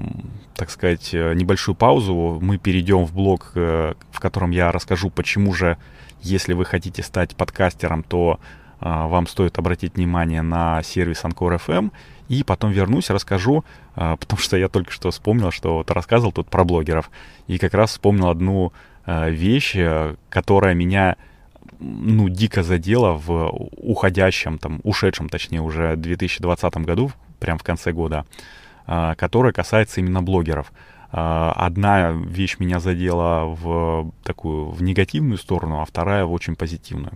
так 0.56 0.72
сказать, 0.72 1.14
небольшую 1.14 1.76
паузу. 1.76 2.40
Мы 2.42 2.58
перейдем 2.58 3.06
в 3.06 3.14
блог, 3.14 3.52
в 3.54 4.20
котором 4.20 4.50
я 4.50 4.72
расскажу, 4.72 5.12
почему 5.12 5.54
же, 5.54 5.78
если 6.22 6.54
вы 6.54 6.66
хотите 6.66 7.04
стать 7.04 7.36
подкастером, 7.36 8.02
то 8.02 8.40
вам 8.80 9.28
стоит 9.28 9.60
обратить 9.60 9.98
внимание 9.98 10.42
на 10.42 10.82
сервис 10.82 11.24
Anchor 11.24 11.62
FM. 11.64 11.92
И 12.30 12.44
потом 12.44 12.72
вернусь, 12.72 13.12
расскажу, 13.12 13.66
потому 13.94 14.40
что 14.40 14.58
я 14.58 14.68
только 14.68 14.92
что 14.92 15.12
вспомнил, 15.12 15.52
что 15.52 15.76
вот 15.76 15.92
рассказывал 15.92 16.32
тут 16.32 16.50
про 16.50 16.64
блогеров. 16.64 17.12
И 17.46 17.60
как 17.60 17.76
раз 17.76 17.92
вспомнил 17.92 18.30
одну 18.30 18.74
вещь, 19.06 19.78
которая 20.32 20.74
меня 20.74 21.18
ну, 21.80 22.30
дико 22.30 22.64
задела 22.64 23.14
в 23.14 23.70
уходящем, 23.78 24.58
там, 24.58 24.80
ушедшем, 24.84 25.30
точнее, 25.30 25.62
уже 25.62 25.96
2020 25.96 26.78
году, 26.78 27.12
прям 27.40 27.58
в 27.58 27.64
конце 27.64 27.92
года, 27.92 28.26
а, 28.86 29.16
которая 29.16 29.54
касается 29.54 30.00
именно 30.00 30.22
блогеров. 30.22 30.72
А, 31.12 31.54
одна 31.56 32.12
вещь 32.12 32.58
меня 32.60 32.80
задела 32.80 33.46
в 33.46 34.12
такую, 34.24 34.72
в 34.72 34.82
негативную 34.82 35.38
сторону, 35.38 35.82
а 35.82 35.86
вторая 35.86 36.26
в 36.26 36.34
очень 36.34 36.56
позитивную. 36.56 37.14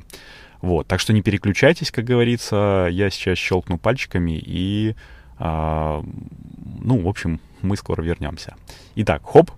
Вот, 0.61 0.87
так 0.87 0.99
что 0.99 1.11
не 1.11 1.21
переключайтесь, 1.21 1.91
как 1.91 2.05
говорится, 2.05 2.87
я 2.91 3.09
сейчас 3.09 3.37
щелкну 3.37 3.77
пальчиками 3.77 4.39
и, 4.43 4.95
а, 5.39 6.03
ну, 6.79 7.01
в 7.01 7.07
общем, 7.07 7.39
мы 7.61 7.75
скоро 7.77 8.01
вернемся. 8.01 8.55
Итак, 8.95 9.23
хоп, 9.25 9.51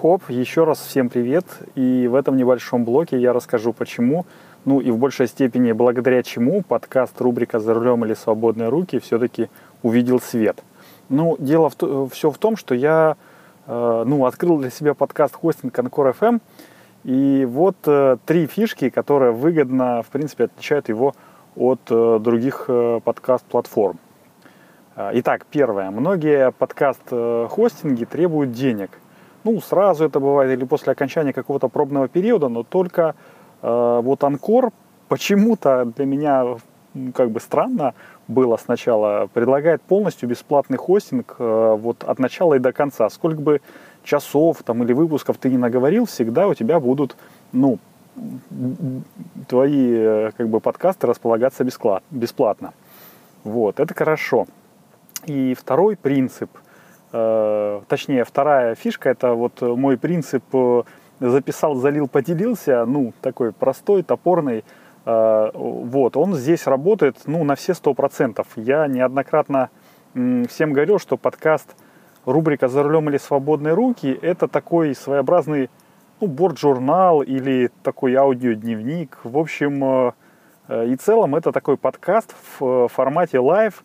Хоп, 0.00 0.22
еще 0.30 0.64
раз 0.64 0.78
всем 0.78 1.10
привет. 1.10 1.44
И 1.74 2.08
в 2.10 2.14
этом 2.14 2.34
небольшом 2.34 2.86
блоке 2.86 3.18
я 3.18 3.34
расскажу, 3.34 3.74
почему, 3.74 4.24
ну 4.64 4.80
и 4.80 4.90
в 4.90 4.96
большей 4.96 5.26
степени 5.26 5.72
благодаря 5.72 6.22
чему 6.22 6.62
подкаст 6.62 7.20
рубрика 7.20 7.60
«За 7.60 7.74
рулем 7.74 8.06
или 8.06 8.14
свободные 8.14 8.70
руки» 8.70 8.98
все-таки 8.98 9.50
увидел 9.82 10.18
свет. 10.18 10.64
Ну, 11.10 11.36
дело 11.38 11.68
в 11.68 12.08
все 12.08 12.30
в 12.30 12.38
том, 12.38 12.56
что 12.56 12.74
я 12.74 13.18
э, 13.66 14.04
ну, 14.06 14.24
открыл 14.24 14.56
для 14.56 14.70
себя 14.70 14.94
подкаст 14.94 15.34
хостинг 15.34 15.78
Concord 15.78 16.16
FM. 16.18 16.40
И 17.04 17.44
вот 17.44 17.76
э, 17.84 18.16
три 18.24 18.46
фишки, 18.46 18.88
которые 18.88 19.32
выгодно, 19.32 20.02
в 20.02 20.06
принципе, 20.06 20.44
отличают 20.44 20.88
его 20.88 21.14
от 21.56 21.80
э, 21.90 22.18
других 22.22 22.70
подкаст-платформ. 23.04 23.98
Итак, 24.96 25.44
первое. 25.50 25.90
Многие 25.90 26.52
подкаст-хостинги 26.52 28.06
требуют 28.06 28.52
денег– 28.52 28.92
ну, 29.44 29.60
сразу 29.60 30.04
это 30.04 30.20
бывает 30.20 30.52
или 30.52 30.64
после 30.64 30.92
окончания 30.92 31.32
какого-то 31.32 31.68
пробного 31.68 32.08
периода, 32.08 32.48
но 32.48 32.62
только 32.62 33.14
э, 33.62 34.00
вот 34.02 34.24
Анкор 34.24 34.70
почему-то 35.08 35.84
для 35.96 36.04
меня 36.06 36.56
как 37.14 37.30
бы 37.30 37.40
странно 37.40 37.94
было 38.28 38.56
сначала, 38.56 39.28
предлагает 39.32 39.80
полностью 39.82 40.28
бесплатный 40.28 40.76
хостинг 40.76 41.36
э, 41.38 41.76
вот 41.78 42.04
от 42.04 42.18
начала 42.18 42.54
и 42.54 42.58
до 42.58 42.72
конца. 42.72 43.08
Сколько 43.08 43.40
бы 43.40 43.60
часов 44.04 44.62
там 44.64 44.82
или 44.82 44.92
выпусков 44.92 45.38
ты 45.38 45.50
не 45.50 45.58
наговорил, 45.58 46.06
всегда 46.06 46.48
у 46.48 46.54
тебя 46.54 46.80
будут, 46.80 47.16
ну, 47.52 47.78
твои 49.48 49.92
э, 49.92 50.30
как 50.36 50.48
бы 50.48 50.60
подкасты 50.60 51.06
располагаться 51.06 51.64
бесплатно. 52.10 52.72
Вот, 53.44 53.80
это 53.80 53.94
хорошо. 53.94 54.46
И 55.26 55.54
второй 55.54 55.96
принцип– 55.96 56.50
точнее, 57.10 58.24
вторая 58.24 58.74
фишка, 58.76 59.10
это 59.10 59.34
вот 59.34 59.60
мой 59.62 59.98
принцип 59.98 60.44
э, 60.52 60.82
записал, 61.18 61.74
залил, 61.74 62.06
поделился, 62.06 62.84
ну, 62.86 63.12
такой 63.20 63.52
простой, 63.52 64.02
топорный, 64.04 64.64
э, 65.06 65.50
вот, 65.54 66.16
он 66.16 66.34
здесь 66.34 66.66
работает, 66.66 67.16
ну, 67.26 67.42
на 67.42 67.56
все 67.56 67.74
сто 67.74 67.94
процентов. 67.94 68.46
Я 68.54 68.86
неоднократно 68.86 69.70
всем 70.14 70.72
говорил, 70.72 70.98
что 70.98 71.16
подкаст 71.16 71.74
рубрика 72.24 72.68
«За 72.68 72.82
рулем 72.82 73.08
или 73.08 73.18
свободные 73.18 73.74
руки» 73.74 74.16
это 74.22 74.46
такой 74.46 74.94
своеобразный, 74.94 75.68
ну, 76.20 76.28
борт-журнал 76.28 77.22
или 77.22 77.70
такой 77.82 78.14
аудиодневник. 78.14 79.18
В 79.24 79.38
общем, 79.38 80.12
и 80.68 80.96
целом 80.96 81.34
это 81.34 81.50
такой 81.50 81.76
подкаст 81.76 82.34
в 82.58 82.88
формате 82.88 83.40
live, 83.40 83.84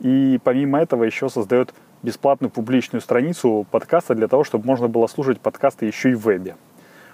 И 0.00 0.38
помимо 0.44 0.80
этого 0.80 1.04
еще 1.04 1.28
создает 1.28 1.72
бесплатную 2.02 2.50
публичную 2.50 3.00
страницу 3.00 3.66
подкаста 3.70 4.14
для 4.14 4.28
того, 4.28 4.44
чтобы 4.44 4.66
можно 4.66 4.88
было 4.88 5.06
слушать 5.06 5.40
подкасты 5.40 5.86
еще 5.86 6.10
и 6.10 6.14
в 6.14 6.20
вебе. 6.20 6.56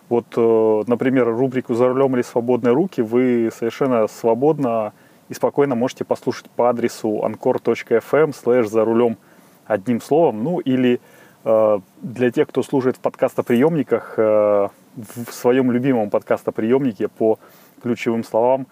Вот, 0.08 0.26
э, 0.36 0.82
например, 0.86 1.26
рубрику 1.28 1.74
«За 1.74 1.88
рулем 1.88 2.14
или 2.14 2.22
свободные 2.22 2.74
руки» 2.74 3.00
вы 3.00 3.50
совершенно 3.56 4.06
свободно 4.08 4.92
и 5.28 5.34
спокойно 5.34 5.74
можете 5.74 6.04
послушать 6.04 6.50
по 6.50 6.68
адресу 6.68 7.22
anchor.fm 7.24 8.34
слэш 8.34 8.68
«За 8.68 8.84
рулем» 8.84 9.16
одним 9.64 10.02
словом. 10.02 10.44
Ну 10.44 10.58
или 10.58 11.00
э, 11.44 11.78
для 12.02 12.30
тех, 12.30 12.48
кто 12.48 12.62
служит 12.62 12.96
в 12.96 13.00
подкастоприемниках, 13.00 14.14
э, 14.18 14.68
в 14.96 15.32
своем 15.32 15.72
любимом 15.72 16.10
подкастоприемнике 16.10 17.08
по 17.08 17.38
ключевым 17.82 18.24
словам 18.24 18.66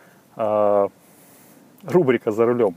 рубрика 1.83 2.31
«За 2.31 2.45
рулем». 2.45 2.77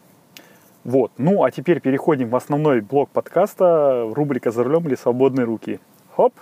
Вот. 0.83 1.11
Ну, 1.17 1.43
а 1.43 1.51
теперь 1.51 1.79
переходим 1.79 2.29
в 2.29 2.35
основной 2.35 2.81
блок 2.81 3.09
подкаста, 3.11 4.09
рубрика 4.13 4.51
«За 4.51 4.63
рулем 4.63 4.87
или 4.87 4.95
свободные 4.95 5.45
руки». 5.45 5.79
Хоп! 6.15 6.33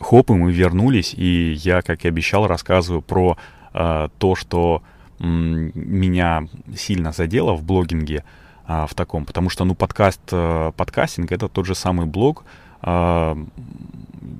Хоп, 0.00 0.30
и 0.30 0.34
мы 0.34 0.52
вернулись, 0.52 1.14
и 1.14 1.52
я, 1.52 1.80
как 1.80 2.04
и 2.04 2.08
обещал, 2.08 2.46
рассказываю 2.46 3.02
про 3.02 3.38
э, 3.72 4.08
то, 4.18 4.34
что 4.34 4.82
м, 5.20 5.70
меня 5.74 6.48
сильно 6.76 7.12
задело 7.12 7.54
в 7.54 7.62
блогинге, 7.62 8.24
э, 8.68 8.86
в 8.88 8.94
таком, 8.94 9.24
потому 9.24 9.48
что, 9.48 9.64
ну, 9.64 9.74
подкаст, 9.74 10.20
э, 10.32 10.72
подкастинг— 10.76 11.32
это 11.32 11.48
тот 11.48 11.66
же 11.66 11.74
самый 11.74 12.06
блог, 12.06 12.44
э, 12.82 13.36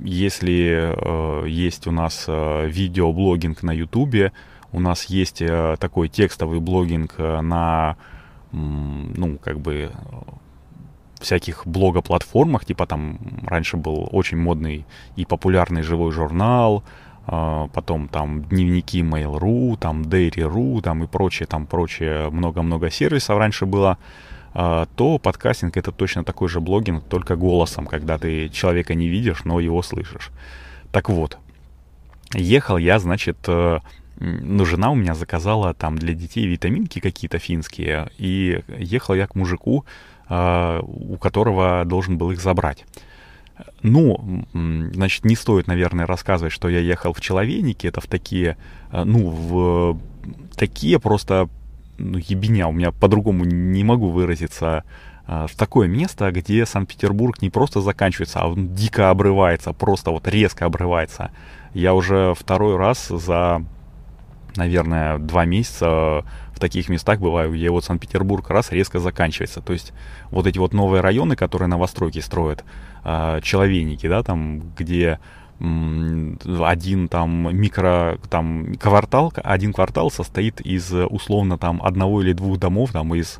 если 0.03 0.95
э, 0.95 1.49
есть 1.49 1.87
у 1.87 1.93
нас 1.93 2.25
э, 2.29 2.67
видеоблогинг 2.69 3.63
на 3.63 3.73
Ютубе, 3.73 4.33
у 4.73 4.81
нас 4.81 5.05
есть 5.05 5.43
э, 5.43 5.77
такой 5.79 6.09
текстовый 6.09 6.61
блогинг 6.61 7.15
э, 7.19 7.41
на, 7.43 7.97
ну, 8.53 9.39
как 9.39 9.61
бы 9.61 9.93
всяких 11.21 11.67
блогоплатформах, 11.67 12.65
типа 12.65 12.87
там 12.87 13.19
раньше 13.47 13.77
был 13.77 14.09
очень 14.11 14.39
модный 14.39 14.87
и 15.15 15.25
популярный 15.25 15.83
живой 15.83 16.11
журнал, 16.11 16.83
э, 17.27 17.69
потом 17.73 18.09
там 18.09 18.45
дневники 18.45 19.03
Mail.ru, 19.03 19.77
там 19.79 20.03
Dairy.ru, 20.03 20.81
там 20.81 21.05
и 21.05 21.07
прочее, 21.07 21.47
там 21.47 21.67
прочее, 21.67 22.31
много-много 22.31 22.91
сервисов 22.91 23.39
раньше 23.39 23.67
было, 23.67 23.99
то 24.55 25.19
подкастинг 25.23 25.79
это 25.79 25.93
точно 25.93 26.25
такой 26.25 26.47
же 26.51 26.61
блогинг, 26.61 27.05
только 27.05 27.37
голосом, 27.37 27.87
когда 27.87 28.19
ты 28.19 28.51
человека 28.51 28.95
не 28.95 29.09
видишь, 29.09 29.45
но 29.45 29.61
его 29.61 29.81
слышишь. 29.81 30.31
Так 30.91 31.09
вот, 31.09 31.39
ехал 32.35 32.77
я, 32.77 32.99
значит, 32.99 33.49
ну, 34.23 34.65
жена 34.65 34.91
у 34.91 34.95
меня 34.95 35.15
заказала 35.15 35.75
там 35.75 35.99
для 35.99 36.15
детей 36.15 36.47
витаминки 36.47 37.01
какие-то 37.01 37.39
финские, 37.39 38.11
и 38.19 38.63
ехал 38.79 39.15
я 39.15 39.27
к 39.27 39.35
мужику, 39.35 39.85
э, 40.29 40.81
у 40.85 41.17
которого 41.17 41.85
должен 41.85 42.19
был 42.19 42.31
их 42.31 42.41
забрать. 42.41 42.85
Ну, 43.83 44.45
значит, 44.53 45.25
не 45.25 45.35
стоит, 45.35 45.67
наверное, 45.67 46.07
рассказывать, 46.07 46.53
что 46.53 46.69
я 46.69 46.79
ехал 46.79 47.13
в 47.13 47.21
Человейнике, 47.21 47.89
это 47.89 48.01
в 48.01 48.07
такие, 48.07 48.57
э, 48.93 49.03
ну, 49.05 49.29
в 49.29 49.99
такие 50.57 51.01
просто, 51.01 51.49
ну, 51.99 52.19
ебеня, 52.19 52.69
у 52.69 52.73
меня 52.73 52.93
по-другому 52.93 53.45
не 53.45 53.83
могу 53.83 54.11
выразиться, 54.11 54.85
э, 55.27 55.47
в 55.49 55.57
такое 55.57 55.89
место, 55.89 56.31
где 56.31 56.65
Санкт-Петербург 56.65 57.43
не 57.43 57.51
просто 57.51 57.81
заканчивается, 57.81 58.41
а 58.41 58.49
он 58.49 58.73
дико 58.75 59.11
обрывается, 59.11 59.73
просто 59.73 60.13
вот 60.13 60.29
резко 60.29 60.65
обрывается. 60.65 61.33
Я 61.75 61.95
уже 61.95 62.35
второй 62.39 62.77
раз 62.77 63.09
за 63.09 63.65
наверное, 64.57 65.19
два 65.19 65.45
месяца 65.45 66.25
в 66.53 66.61
таких 66.61 66.89
местах 66.89 67.21
бываю, 67.21 67.53
где 67.53 67.71
вот 67.71 67.85
Санкт-Петербург 67.85 68.49
раз 68.51 68.73
резко 68.73 68.99
заканчивается. 68.99 69.61
То 69.61 69.73
есть 69.73 69.93
вот 70.31 70.47
эти 70.47 70.59
вот 70.59 70.73
новые 70.73 71.01
районы, 71.01 71.37
которые 71.37 71.69
новостройки 71.69 72.21
строят, 72.21 72.65
э, 73.05 73.41
человейники, 73.43 74.09
да, 74.09 74.23
там, 74.23 74.73
где 74.77 75.19
один 75.59 77.09
там 77.09 77.57
микро, 77.57 78.19
там 78.31 78.75
квартал, 78.75 79.33
один 79.37 79.73
квартал 79.73 80.11
состоит 80.11 80.61
из 80.61 80.93
условно 80.93 81.57
там 81.57 81.81
одного 81.83 82.21
или 82.21 82.33
двух 82.33 82.59
домов, 82.59 82.91
там 82.93 83.15
из 83.15 83.39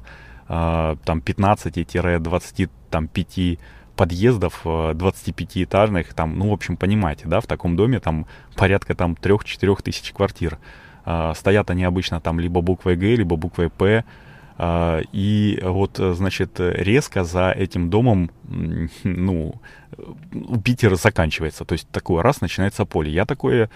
э, 0.49 0.97
там 1.05 1.19
15-25 1.19 3.59
подъездов 3.97 4.61
25-этажных, 4.65 6.15
там, 6.15 6.39
ну, 6.39 6.51
в 6.51 6.53
общем, 6.53 6.77
понимаете, 6.77 7.25
да, 7.27 7.41
в 7.41 7.47
таком 7.47 7.77
доме 7.77 8.01
там 8.01 8.27
порядка 8.57 8.95
там 8.95 9.13
3-4 9.13 9.83
тысяч 9.83 10.13
квартир. 10.13 10.59
А, 11.05 11.35
стоят 11.35 11.71
они 11.71 11.85
обычно 11.85 12.21
там 12.21 12.39
либо 12.39 12.61
буквой 12.61 12.97
Г, 12.97 13.17
либо 13.17 13.37
буквой 13.37 13.71
П. 13.71 14.05
А, 14.59 15.01
и 15.13 15.61
вот, 15.63 15.97
значит, 15.99 16.57
резко 16.59 17.25
за 17.25 17.51
этим 17.51 17.91
домом, 17.91 18.31
ну, 19.05 19.55
у 20.33 20.61
Питера 20.61 20.97
заканчивается. 20.97 21.65
То 21.65 21.73
есть 21.73 21.89
такое 21.89 22.23
раз 22.23 22.41
начинается 22.41 22.85
поле. 22.85 23.11
Я 23.11 23.27
такое, 23.27 23.71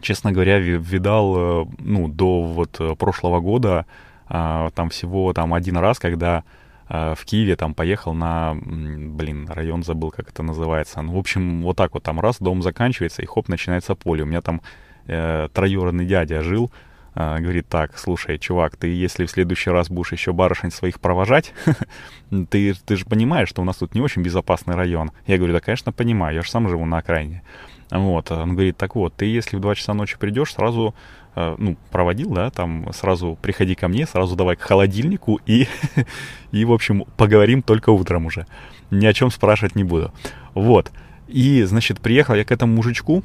честно 0.00 0.32
говоря, 0.32 0.58
видал, 0.58 1.36
э, 1.36 1.66
ну, 1.78 2.08
до 2.08 2.42
вот 2.42 2.80
прошлого 2.98 3.40
года, 3.40 3.86
а, 4.28 4.70
там 4.70 4.90
всего 4.90 5.32
там 5.32 5.54
один 5.54 5.76
раз, 5.76 5.98
когда 5.98 6.44
в 6.86 7.18
Киеве 7.24 7.56
там 7.56 7.72
поехал 7.72 8.12
на, 8.12 8.54
блин, 8.54 9.48
район 9.48 9.82
забыл, 9.82 10.10
как 10.10 10.28
это 10.28 10.42
называется. 10.42 11.00
Ну, 11.00 11.14
в 11.14 11.18
общем, 11.18 11.62
вот 11.62 11.78
так 11.78 11.94
вот 11.94 12.02
там 12.02 12.20
раз, 12.20 12.36
дом 12.40 12.60
заканчивается, 12.60 13.22
и 13.22 13.26
хоп, 13.26 13.48
начинается 13.48 13.94
поле. 13.94 14.22
У 14.22 14.26
меня 14.26 14.42
там 14.42 14.60
э, 15.06 15.48
троюродный 15.52 16.06
дядя 16.06 16.42
жил, 16.42 16.70
э, 17.14 17.38
говорит, 17.38 17.68
так, 17.68 17.98
слушай, 17.98 18.38
чувак, 18.38 18.76
ты 18.76 18.88
если 18.88 19.26
в 19.26 19.30
следующий 19.30 19.70
раз 19.70 19.88
будешь 19.90 20.12
еще 20.12 20.32
барышень 20.32 20.70
своих 20.70 21.00
провожать, 21.00 21.52
ты, 22.50 22.74
ты 22.74 22.96
же 22.96 23.04
понимаешь, 23.04 23.48
что 23.48 23.62
у 23.62 23.64
нас 23.64 23.76
тут 23.76 23.94
не 23.94 24.00
очень 24.00 24.22
безопасный 24.22 24.74
район. 24.74 25.12
Я 25.26 25.36
говорю, 25.36 25.54
да, 25.54 25.60
конечно, 25.60 25.92
понимаю, 25.92 26.36
я 26.36 26.42
же 26.42 26.50
сам 26.50 26.68
живу 26.68 26.84
на 26.86 26.98
окраине. 26.98 27.42
Вот, 27.90 28.30
он 28.32 28.54
говорит, 28.54 28.76
так 28.76 28.96
вот, 28.96 29.14
ты 29.14 29.26
если 29.26 29.56
в 29.56 29.60
2 29.60 29.74
часа 29.74 29.94
ночи 29.94 30.16
придешь, 30.18 30.54
сразу, 30.54 30.94
э, 31.36 31.54
ну, 31.58 31.76
проводил, 31.90 32.30
да, 32.30 32.50
там, 32.50 32.92
сразу 32.92 33.38
приходи 33.40 33.74
ко 33.74 33.88
мне, 33.88 34.06
сразу 34.06 34.36
давай 34.36 34.56
к 34.56 34.62
холодильнику 34.62 35.40
и, 35.46 35.68
и, 36.52 36.64
в 36.64 36.72
общем, 36.72 37.04
поговорим 37.16 37.62
только 37.62 37.90
утром 37.90 38.26
уже. 38.26 38.46
Ни 38.90 39.06
о 39.06 39.12
чем 39.12 39.30
спрашивать 39.30 39.76
не 39.76 39.84
буду. 39.84 40.12
Вот. 40.54 40.90
И, 41.28 41.62
значит, 41.62 42.00
приехал 42.00 42.34
я 42.34 42.44
к 42.44 42.52
этому 42.52 42.74
мужичку, 42.74 43.22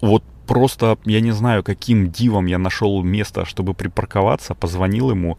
вот 0.00 0.24
просто, 0.50 0.98
я 1.04 1.20
не 1.20 1.30
знаю, 1.30 1.62
каким 1.62 2.10
дивом 2.10 2.46
я 2.46 2.58
нашел 2.58 3.04
место, 3.04 3.44
чтобы 3.44 3.72
припарковаться, 3.72 4.54
позвонил 4.54 5.10
ему, 5.10 5.38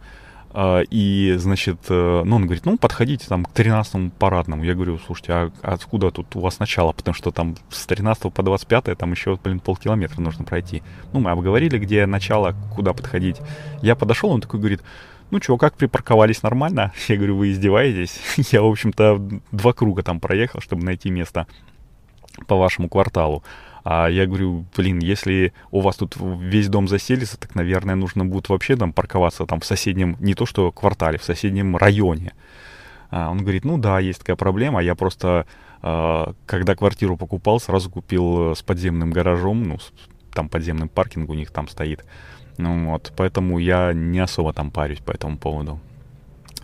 Uh, 0.54 0.86
и, 0.90 1.34
значит, 1.38 1.78
uh, 1.88 2.24
ну, 2.24 2.36
он 2.36 2.42
говорит, 2.42 2.66
ну, 2.66 2.76
подходите 2.76 3.26
там 3.26 3.46
к 3.46 3.58
13-му 3.58 4.10
парадному. 4.10 4.64
Я 4.64 4.74
говорю, 4.74 4.98
слушайте, 4.98 5.32
а 5.32 5.50
откуда 5.62 6.10
тут 6.10 6.36
у 6.36 6.40
вас 6.40 6.58
начало? 6.58 6.92
Потому 6.92 7.14
что 7.14 7.30
там 7.30 7.56
с 7.70 7.86
13 7.86 8.30
по 8.30 8.42
25 8.42 8.98
там 8.98 9.12
еще, 9.12 9.38
блин, 9.42 9.60
полкилометра 9.60 10.20
нужно 10.20 10.44
пройти. 10.44 10.82
Ну, 11.14 11.20
мы 11.20 11.30
обговорили, 11.30 11.78
где 11.78 12.04
начало, 12.04 12.54
куда 12.74 12.92
подходить. 12.92 13.38
Я 13.80 13.94
подошел, 13.96 14.28
он 14.28 14.42
такой 14.42 14.60
говорит, 14.60 14.82
ну, 15.30 15.40
что, 15.40 15.56
как 15.56 15.74
припарковались 15.74 16.42
нормально? 16.42 16.92
Я 17.08 17.16
говорю, 17.16 17.38
вы 17.38 17.52
издеваетесь? 17.52 18.20
Я, 18.52 18.60
в 18.60 18.66
общем-то, 18.66 19.22
два 19.52 19.72
круга 19.72 20.02
там 20.02 20.20
проехал, 20.20 20.60
чтобы 20.60 20.84
найти 20.84 21.08
место 21.08 21.46
по 22.46 22.56
вашему 22.56 22.90
кварталу. 22.90 23.42
А 23.84 24.08
я 24.08 24.26
говорю, 24.26 24.64
блин, 24.76 25.00
если 25.00 25.52
у 25.70 25.80
вас 25.80 25.96
тут 25.96 26.16
весь 26.18 26.68
дом 26.68 26.86
заселится, 26.86 27.38
так, 27.38 27.54
наверное, 27.54 27.96
нужно 27.96 28.24
будет 28.24 28.48
вообще 28.48 28.76
там 28.76 28.92
парковаться 28.92 29.44
там 29.44 29.60
в 29.60 29.64
соседнем, 29.64 30.16
не 30.20 30.34
то 30.34 30.46
что 30.46 30.70
квартале, 30.70 31.18
в 31.18 31.24
соседнем 31.24 31.76
районе. 31.76 32.32
А 33.10 33.30
он 33.30 33.38
говорит, 33.38 33.64
ну 33.64 33.78
да, 33.78 33.98
есть 33.98 34.20
такая 34.20 34.36
проблема, 34.36 34.80
я 34.80 34.94
просто, 34.94 35.46
а, 35.82 36.34
когда 36.46 36.76
квартиру 36.76 37.16
покупал, 37.16 37.58
сразу 37.58 37.90
купил 37.90 38.54
с 38.54 38.62
подземным 38.62 39.10
гаражом, 39.10 39.64
ну, 39.64 39.78
там 40.32 40.48
подземным 40.48 40.88
паркинг 40.88 41.28
у 41.28 41.34
них 41.34 41.50
там 41.50 41.68
стоит. 41.68 42.04
Ну 42.58 42.90
вот, 42.90 43.12
поэтому 43.16 43.58
я 43.58 43.92
не 43.92 44.20
особо 44.20 44.52
там 44.52 44.70
парюсь 44.70 45.00
по 45.00 45.10
этому 45.10 45.38
поводу. 45.38 45.80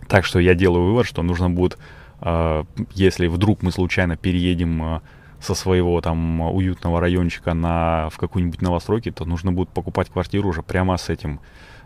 Так 0.07 0.25
что 0.25 0.39
я 0.39 0.55
делаю 0.55 0.85
вывод, 0.85 1.05
что 1.05 1.21
нужно 1.21 1.49
будет, 1.49 1.77
а, 2.21 2.65
если 2.93 3.27
вдруг 3.27 3.61
мы 3.61 3.71
случайно 3.73 4.15
переедем 4.15 5.01
со 5.41 5.55
своего 5.55 5.99
там 6.01 6.41
уютного 6.41 6.99
райончика 6.99 7.53
на, 7.53 8.09
в 8.09 8.17
какую-нибудь 8.17 8.61
новостройки, 8.61 9.11
то 9.11 9.25
нужно 9.25 9.51
будет 9.51 9.69
покупать 9.69 10.09
квартиру 10.09 10.49
уже 10.49 10.61
прямо 10.61 10.97
с 10.97 11.09
этим, 11.09 11.39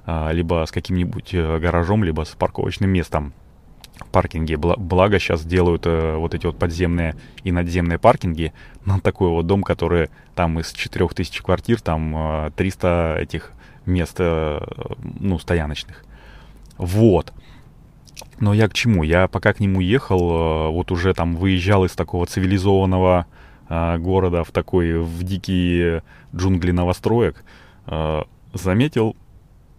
а, 0.06 0.32
либо 0.32 0.66
с 0.68 0.72
каким-нибудь 0.72 1.34
э, 1.34 1.60
гаражом, 1.60 2.04
либо 2.04 2.24
с 2.24 2.30
парковочным 2.30 2.89
местом 2.89 3.34
в 3.98 4.08
паркинге. 4.08 4.58
Благо 4.58 5.20
сейчас 5.20 5.46
делают 5.46 5.86
э, 5.86 6.16
вот 6.16 6.34
эти 6.34 6.46
вот 6.48 6.58
подземные 6.58 7.16
и 7.44 7.52
надземные 7.52 8.00
паркинги 8.00 8.54
на 8.86 9.00
такой 9.00 9.30
вот 9.30 9.46
дом, 9.46 9.62
который 9.62 10.10
там 10.36 10.60
из 10.60 10.72
4000 10.72 11.44
квартир, 11.44 11.80
там 11.80 12.52
300 12.56 12.88
э, 13.20 13.24
этих 13.24 13.52
мест, 13.86 14.18
ну, 14.18 15.39
стояночных. 15.39 16.06
Вот. 16.78 17.34
Но 18.43 18.53
я 18.53 18.67
к 18.67 18.73
чему? 18.73 19.03
Я 19.03 19.29
пока 19.29 19.53
к 19.53 19.62
нему 19.62 19.79
ехал, 19.79 20.69
вот 20.73 20.91
уже 20.91 21.13
там 21.13 21.38
выезжал 21.38 21.86
из 21.86 21.93
такого 21.93 22.25
цивилизованного 22.25 23.25
а, 23.69 23.97
города 23.97 24.43
в 24.43 24.51
такой, 24.51 24.99
в 24.99 25.23
дикие 25.23 26.03
джунгли 26.36 26.71
новостроек, 26.71 27.41
а, 27.86 28.27
заметил 28.51 29.15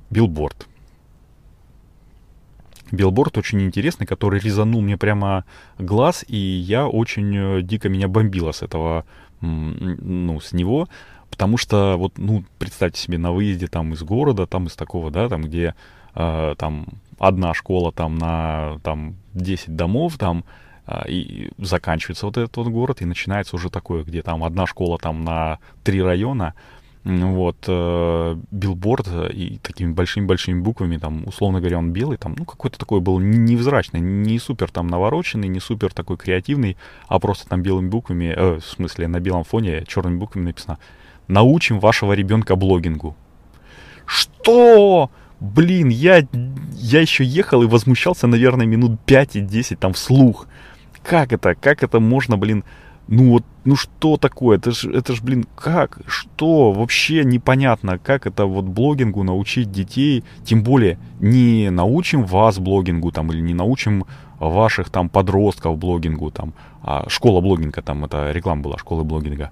билборд. 0.09 0.67
Билборд 2.91 3.37
очень 3.37 3.61
интересный, 3.61 4.07
который 4.07 4.41
резанул 4.41 4.81
мне 4.81 4.97
прямо 4.97 5.45
глаз, 5.79 6.25
и 6.27 6.39
я 6.39 6.87
очень 6.87 7.37
э, 7.37 7.63
дико 7.63 7.91
меня 7.91 8.09
бомбило 8.09 8.53
с 8.53 8.63
этого, 8.63 9.05
ну, 9.43 10.41
с 10.41 10.53
него, 10.53 10.89
потому 11.29 11.59
что 11.59 11.97
вот, 11.99 12.17
ну, 12.17 12.45
представьте 12.59 12.99
себе, 12.99 13.19
на 13.19 13.33
выезде 13.33 13.67
там 13.67 13.93
из 13.93 14.03
города, 14.03 14.47
там 14.47 14.69
из 14.69 14.75
такого, 14.75 15.11
да, 15.11 15.29
там, 15.29 15.43
где 15.43 15.75
э, 16.15 16.55
там 16.57 16.87
одна 17.19 17.55
школа 17.55 17.93
там 17.93 18.17
на 18.17 18.79
там 18.83 19.17
10 19.35 19.75
домов, 19.77 20.17
там 20.19 20.45
а, 20.87 21.05
и 21.09 21.51
заканчивается 21.59 22.27
вот 22.27 22.37
этот 22.37 22.57
вот 22.57 22.69
город, 22.69 23.03
и 23.03 23.07
начинается 23.07 23.57
уже 23.57 23.71
такое, 23.71 24.05
где 24.05 24.23
там 24.23 24.45
одна 24.45 24.67
школа 24.67 24.99
там 24.99 25.25
на 25.25 25.59
три 25.83 26.03
района, 26.03 26.55
вот, 27.05 27.57
э, 27.69 28.37
билборд 28.51 29.09
и 29.31 29.59
такими 29.63 29.93
большими-большими 29.93 30.61
буквами, 30.61 30.97
там, 30.97 31.27
условно 31.27 31.61
говоря, 31.61 31.79
он 31.79 31.91
белый, 31.91 32.17
там, 32.17 32.35
ну, 32.39 32.47
какой-то 32.47 32.79
такой 32.79 33.01
был 33.01 33.19
невзрачный, 33.19 34.01
не 34.01 34.39
супер 34.39 34.71
там 34.71 34.87
навороченный, 34.87 35.49
не 35.49 35.61
супер 35.61 35.93
такой 35.93 36.17
креативный, 36.17 36.79
а 37.09 37.19
просто 37.19 37.47
там 37.47 37.63
белыми 37.63 37.89
буквами, 37.89 38.33
э, 38.35 38.59
в 38.59 38.65
смысле, 38.65 39.09
на 39.09 39.21
белом 39.21 39.45
фоне 39.45 39.85
черными 39.87 40.17
буквами 40.17 40.47
написано 40.47 40.79
«Научим 41.29 41.79
вашего 41.79 42.15
ребенка 42.15 42.57
блогингу». 42.57 43.15
Что? 44.07 45.11
Блин, 45.45 45.91
я, 45.91 46.27
я 46.73 47.01
еще 47.01 47.23
ехал 47.23 47.63
и 47.63 47.67
возмущался, 47.67 48.27
наверное, 48.27 48.67
минут 48.67 48.99
5 49.05 49.37
и 49.37 49.41
10 49.41 49.79
там 49.79 49.93
вслух. 49.93 50.47
Как 51.03 51.33
это? 51.33 51.55
Как 51.55 51.83
это 51.83 52.01
можно, 52.01 52.39
блин, 52.39 52.65
ну 53.09 53.31
вот, 53.33 53.45
ну 53.65 53.77
что 53.77 54.17
такое? 54.17 54.57
Это 54.57 54.71
ж, 54.71 54.87
это 54.87 55.15
ж, 55.15 55.23
блин, 55.23 55.47
как? 55.55 55.99
Что? 56.07 56.73
Вообще 56.73 57.25
непонятно, 57.25 57.99
как 57.99 58.27
это 58.27 58.47
вот 58.47 58.65
блогингу 58.65 59.23
научить 59.23 59.71
детей, 59.71 60.25
тем 60.45 60.63
более 60.63 60.99
не 61.21 61.71
научим 61.71 62.25
вас 62.25 62.59
блогингу 62.59 63.13
там 63.13 63.31
или 63.31 63.43
не 63.43 63.53
научим 63.53 64.07
ваших 64.39 64.89
там 64.89 65.11
подростков 65.11 65.77
блогингу 65.77 66.31
там, 66.31 66.55
а 66.83 67.05
школа 67.09 67.43
блогинга 67.43 67.83
там, 67.83 68.05
это 68.07 68.33
реклама 68.33 68.63
была 68.63 68.79
школы 68.79 69.05
блогинга, 69.05 69.51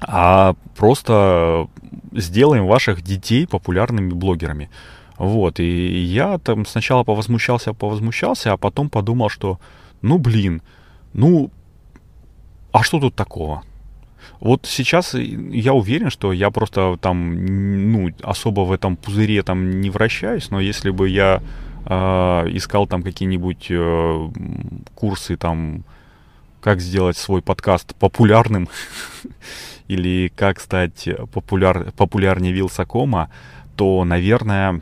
а 0.00 0.54
просто 0.76 1.68
сделаем 2.12 2.66
ваших 2.66 3.02
детей 3.02 3.46
популярными 3.46 4.10
блогерами. 4.10 4.70
Вот, 5.16 5.60
и 5.60 6.02
я 6.02 6.38
там 6.38 6.66
сначала 6.66 7.04
повозмущался, 7.04 7.72
повозмущался, 7.72 8.52
а 8.52 8.56
потом 8.56 8.90
подумал, 8.90 9.28
что, 9.28 9.60
ну 10.02 10.18
блин, 10.18 10.60
ну 11.12 11.50
а 12.72 12.82
что 12.82 12.98
тут 12.98 13.14
такого? 13.14 13.62
Вот 14.40 14.66
сейчас 14.66 15.14
я 15.14 15.74
уверен, 15.74 16.10
что 16.10 16.32
я 16.32 16.50
просто 16.50 16.98
там, 17.00 17.92
ну, 17.92 18.10
особо 18.22 18.62
в 18.62 18.72
этом 18.72 18.96
пузыре 18.96 19.42
там 19.42 19.80
не 19.80 19.90
вращаюсь, 19.90 20.50
но 20.50 20.60
если 20.60 20.90
бы 20.90 21.08
я 21.08 21.40
э, 21.86 21.94
искал 22.50 22.86
там 22.86 23.02
какие-нибудь 23.02 23.66
э, 23.70 24.30
курсы 24.94 25.36
там, 25.36 25.84
как 26.60 26.80
сделать 26.80 27.16
свой 27.16 27.42
подкаст 27.42 27.94
популярным, 27.94 28.68
или 29.88 30.32
как 30.34 30.60
стать 30.60 31.08
популяр, 31.32 31.92
популярнее 31.92 32.52
Вилсакома, 32.52 33.30
то, 33.76 34.04
наверное, 34.04 34.80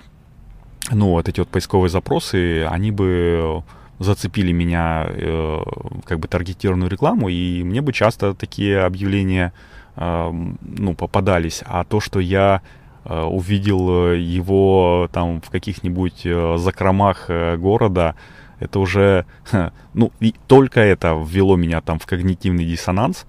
ну, 0.90 1.10
вот 1.10 1.28
эти 1.28 1.40
вот 1.40 1.48
поисковые 1.48 1.90
запросы, 1.90 2.64
они 2.64 2.90
бы 2.90 3.62
зацепили 3.98 4.52
меня 4.52 5.06
э, 5.08 5.62
как 6.04 6.18
бы 6.18 6.28
таргетированную 6.28 6.90
рекламу, 6.90 7.28
и 7.28 7.62
мне 7.62 7.80
бы 7.80 7.92
часто 7.92 8.34
такие 8.34 8.80
объявления 8.80 9.52
э, 9.96 10.30
ну, 10.60 10.94
попадались. 10.94 11.62
А 11.66 11.84
то, 11.84 12.00
что 12.00 12.20
я 12.20 12.62
э, 13.04 13.22
увидел 13.22 14.12
его 14.12 15.08
там 15.12 15.40
в 15.40 15.50
каких-нибудь 15.50 16.22
э, 16.24 16.56
закромах 16.58 17.26
э, 17.28 17.56
города, 17.56 18.14
это 18.58 18.78
уже, 18.78 19.24
ну, 19.94 20.12
и 20.20 20.34
только 20.46 20.80
это 20.80 21.20
ввело 21.24 21.56
меня 21.56 21.80
там 21.80 21.98
в 21.98 22.06
когнитивный 22.06 22.64
диссонанс, 22.64 23.26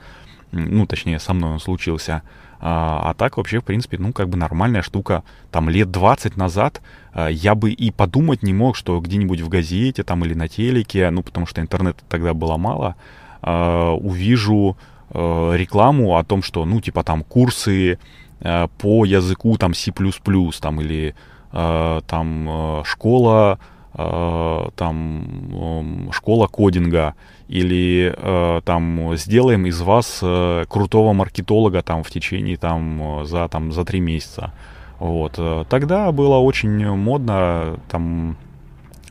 ну, 0.53 0.85
точнее, 0.85 1.19
со 1.19 1.33
мной 1.33 1.51
он 1.51 1.59
случился. 1.59 2.21
А, 2.65 3.09
а 3.09 3.13
так 3.13 3.35
вообще, 3.35 3.59
в 3.59 3.65
принципе, 3.65 3.97
ну, 3.97 4.13
как 4.13 4.29
бы 4.29 4.37
нормальная 4.37 4.81
штука. 4.81 5.23
Там 5.51 5.69
лет 5.69 5.91
20 5.91 6.37
назад 6.37 6.81
а, 7.11 7.27
я 7.27 7.55
бы 7.55 7.71
и 7.71 7.91
подумать 7.91 8.41
не 8.41 8.53
мог, 8.53 8.77
что 8.77 8.99
где-нибудь 9.01 9.41
в 9.41 9.49
газете 9.49 10.03
там 10.03 10.23
или 10.23 10.33
на 10.33 10.47
телеке, 10.47 11.09
ну, 11.09 11.23
потому 11.23 11.45
что 11.45 11.59
интернета 11.59 12.03
тогда 12.07 12.33
было 12.33 12.55
мало, 12.55 12.95
а, 13.41 13.91
увижу 13.93 14.77
а, 15.09 15.53
рекламу 15.53 16.17
о 16.17 16.23
том, 16.23 16.41
что, 16.41 16.63
ну, 16.63 16.79
типа 16.79 17.03
там 17.03 17.23
курсы 17.23 17.99
по 18.39 19.05
языку 19.05 19.57
там 19.57 19.73
C++, 19.73 19.93
там, 20.59 20.81
или 20.81 21.15
там 21.51 22.83
школа, 22.83 23.57
там 23.95 26.09
школа 26.11 26.47
кодинга, 26.47 27.13
или 27.53 28.13
э, 28.15 28.61
там 28.65 29.15
сделаем 29.15 29.67
из 29.67 29.79
вас 29.81 30.19
э, 30.23 30.65
крутого 30.67 31.13
маркетолога 31.13 31.83
там 31.83 32.03
в 32.03 32.09
течение 32.09 32.57
там 32.57 33.21
э, 33.21 33.25
за 33.25 33.47
там 33.47 33.71
за 33.71 33.85
три 33.85 33.99
месяца. 33.99 34.51
Вот. 34.99 35.35
Э, 35.37 35.63
тогда 35.69 36.11
было 36.11 36.37
очень 36.37 36.95
модно 36.95 37.79
там 37.89 38.37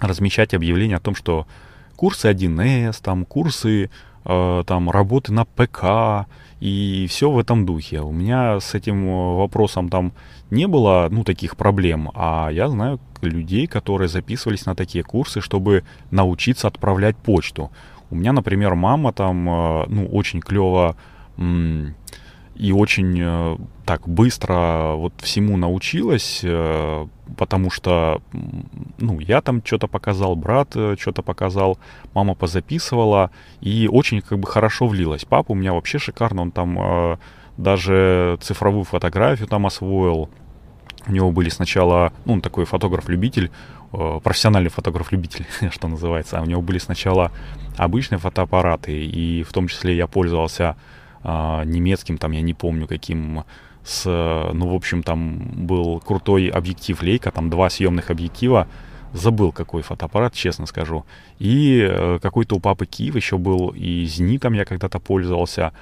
размещать 0.00 0.54
объявления 0.54 0.96
о 0.96 1.00
том, 1.00 1.14
что 1.14 1.46
курсы 1.94 2.30
1С, 2.30 3.00
там 3.02 3.24
курсы 3.24 3.90
э, 4.24 4.64
там 4.66 4.90
работы 4.90 5.32
на 5.32 5.44
ПК 5.44 6.26
и 6.62 7.08
все 7.08 7.28
в 7.28 7.40
этом 7.40 7.66
духе. 7.66 8.02
У 8.02 8.12
меня 8.12 8.60
с 8.60 8.74
этим 8.74 9.36
вопросом 9.36 9.88
там 9.88 10.12
не 10.50 10.68
было, 10.68 11.08
ну, 11.10 11.24
таких 11.24 11.56
проблем, 11.56 12.12
а 12.14 12.50
я 12.52 12.68
знаю 12.68 13.00
людей, 13.20 13.66
которые 13.66 14.08
записывались 14.08 14.64
на 14.64 14.76
такие 14.76 15.02
курсы, 15.02 15.40
чтобы 15.40 15.82
научиться 16.12 16.68
отправлять 16.68 17.16
почту. 17.16 17.72
У 18.10 18.14
меня, 18.14 18.32
например, 18.32 18.76
мама 18.76 19.12
там, 19.12 19.48
э, 19.48 19.84
ну, 19.88 20.06
очень 20.06 20.40
клево 20.40 20.94
и 22.54 22.72
очень 22.72 23.18
э, 23.20 23.56
так 23.84 24.06
быстро 24.08 24.92
вот 24.94 25.14
всему 25.18 25.56
научилась, 25.56 26.40
э, 26.42 27.06
потому 27.36 27.70
что, 27.70 28.20
ну, 28.98 29.20
я 29.20 29.40
там 29.40 29.62
что-то 29.64 29.86
показал, 29.88 30.36
брат 30.36 30.76
что-то 30.98 31.22
показал, 31.22 31.78
мама 32.14 32.34
позаписывала, 32.34 33.30
и 33.60 33.88
очень 33.90 34.20
как 34.20 34.38
бы 34.38 34.46
хорошо 34.46 34.86
влилась. 34.86 35.24
Папа 35.24 35.52
у 35.52 35.54
меня 35.54 35.72
вообще 35.72 35.98
шикарно, 35.98 36.42
он 36.42 36.50
там 36.50 37.18
даже 37.56 38.38
цифровую 38.40 38.84
фотографию 38.84 39.48
там 39.48 39.66
освоил. 39.66 40.28
У 41.06 41.12
него 41.12 41.32
были 41.32 41.48
сначала, 41.48 42.12
ну, 42.24 42.34
он 42.34 42.40
такой 42.40 42.64
фотограф-любитель, 42.64 43.50
профессиональный 43.90 44.70
фотограф-любитель, 44.70 45.46
что 45.70 45.88
называется. 45.88 46.38
А 46.38 46.42
у 46.42 46.46
него 46.46 46.62
были 46.62 46.78
сначала 46.78 47.30
обычные 47.76 48.18
фотоаппараты, 48.18 49.04
и 49.04 49.42
в 49.42 49.52
том 49.52 49.68
числе 49.68 49.96
я 49.96 50.06
пользовался 50.06 50.76
э, 51.24 51.62
немецким, 51.64 52.18
там, 52.18 52.32
я 52.32 52.42
не 52.42 52.54
помню, 52.54 52.86
каким, 52.86 53.44
с, 53.84 54.04
ну, 54.52 54.68
в 54.68 54.74
общем, 54.74 55.02
там 55.02 55.66
был 55.66 56.00
крутой 56.00 56.48
объектив 56.48 57.02
Лейка, 57.02 57.30
там 57.30 57.50
два 57.50 57.70
съемных 57.70 58.10
объектива, 58.10 58.68
забыл 59.12 59.52
какой 59.52 59.82
фотоаппарат, 59.82 60.34
честно 60.34 60.66
скажу. 60.66 61.04
И 61.38 61.86
э, 61.88 62.18
какой-то 62.22 62.56
у 62.56 62.60
папы 62.60 62.86
Киев 62.86 63.16
еще 63.16 63.38
был, 63.38 63.68
и 63.68 64.04
Зенитом 64.04 64.54
я 64.54 64.64
когда-то 64.64 64.98
пользовался. 64.98 65.72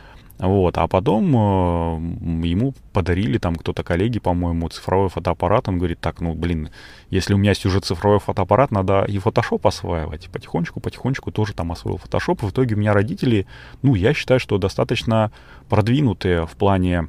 Вот, 0.40 0.79
а 0.79 0.88
потом 0.88 1.37
э, 1.37 2.46
ему 2.46 2.72
подарили 2.94 3.37
там 3.37 3.55
кто-то 3.55 3.83
коллеги, 3.83 4.18
по-моему, 4.18 4.70
цифровой 4.70 5.11
фотоаппарат. 5.11 5.68
Он 5.68 5.76
говорит, 5.76 6.00
так, 6.00 6.22
ну, 6.22 6.33
блин, 6.33 6.70
если 7.11 7.35
у 7.35 7.37
меня 7.37 7.50
есть 7.50 7.66
уже 7.66 7.81
цифровой 7.81 8.20
фотоаппарат, 8.20 8.70
надо 8.70 9.05
и 9.05 9.18
Photoshop 9.18 9.61
осваивать. 9.68 10.31
Потихонечку, 10.31 10.81
потихонечку 10.81 11.31
тоже 11.31 11.53
там 11.53 11.72
освоил 11.72 12.00
Photoshop. 12.03 12.46
В 12.46 12.50
итоге 12.53 12.74
у 12.74 12.79
меня 12.79 12.94
родители, 12.94 13.46
ну, 13.83 13.94
я 13.94 14.14
считаю, 14.14 14.40
что 14.40 14.57
достаточно 14.57 15.31
продвинутые 15.68 16.46
в 16.46 16.53
плане 16.53 17.09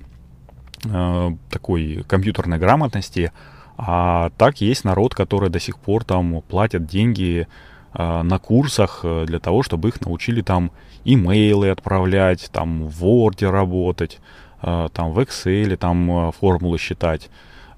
э, 0.83 1.31
такой 1.49 2.03
компьютерной 2.09 2.57
грамотности. 2.57 3.31
А 3.77 4.31
так 4.37 4.59
есть 4.59 4.83
народ, 4.83 5.15
который 5.15 5.49
до 5.49 5.59
сих 5.61 5.79
пор 5.79 6.03
там 6.03 6.41
платят 6.41 6.85
деньги 6.85 7.47
на 7.93 8.39
курсах 8.39 9.01
э, 9.03 9.25
для 9.25 9.39
того, 9.39 9.63
чтобы 9.63 9.89
их 9.89 10.01
научили 10.01 10.41
там 10.41 10.71
имейлы 11.03 11.69
отправлять, 11.69 12.49
там 12.51 12.87
в 12.87 13.03
Word 13.03 13.47
работать, 13.49 14.19
э, 14.61 14.89
там 14.93 15.11
в 15.11 15.19
Excel 15.19 15.75
там 15.77 16.29
э, 16.29 16.31
формулы 16.31 16.77
считать. 16.77 17.29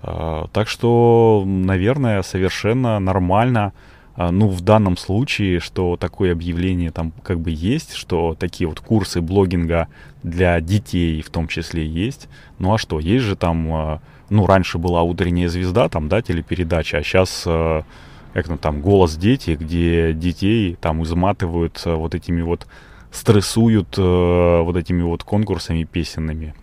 Э, 0.01 0.45
так 0.51 0.67
что, 0.67 1.43
наверное, 1.45 2.21
совершенно 2.21 2.99
нормально, 2.99 3.73
ну, 4.15 4.47
в 4.47 4.61
данном 4.61 4.95
случае, 4.95 5.59
что 5.59 5.97
такое 5.97 6.33
объявление 6.33 6.91
там 6.91 7.11
как 7.23 7.39
бы 7.39 7.49
есть, 7.49 7.95
что 7.95 8.35
такие 8.37 8.67
вот 8.67 8.79
курсы 8.79 9.21
блогинга 9.21 9.87
для 10.21 10.61
детей 10.61 11.19
в 11.23 11.31
том 11.31 11.47
числе 11.47 11.83
есть. 11.83 12.29
Ну, 12.59 12.75
а 12.75 12.77
что, 12.77 12.99
есть 12.99 13.23
же 13.23 13.35
там, 13.35 13.99
ну, 14.29 14.45
раньше 14.45 14.77
была 14.77 15.01
утренняя 15.01 15.49
звезда, 15.49 15.89
там, 15.89 16.09
да, 16.09 16.21
телепередача, 16.21 16.99
а 16.99 17.03
сейчас 17.03 17.47
как 18.33 18.47
ну, 18.47 18.57
там, 18.57 18.81
голос 18.81 19.15
дети, 19.15 19.57
где 19.59 20.13
детей 20.13 20.75
там 20.81 21.03
изматывают 21.03 21.81
вот 21.85 22.15
этими 22.15 22.41
вот 22.41 22.67
стрессуют 23.11 23.95
э, 23.97 24.61
вот 24.61 24.75
этими 24.75 25.03
вот 25.03 25.23
конкурсами 25.23 25.83
песенными. 25.83 26.55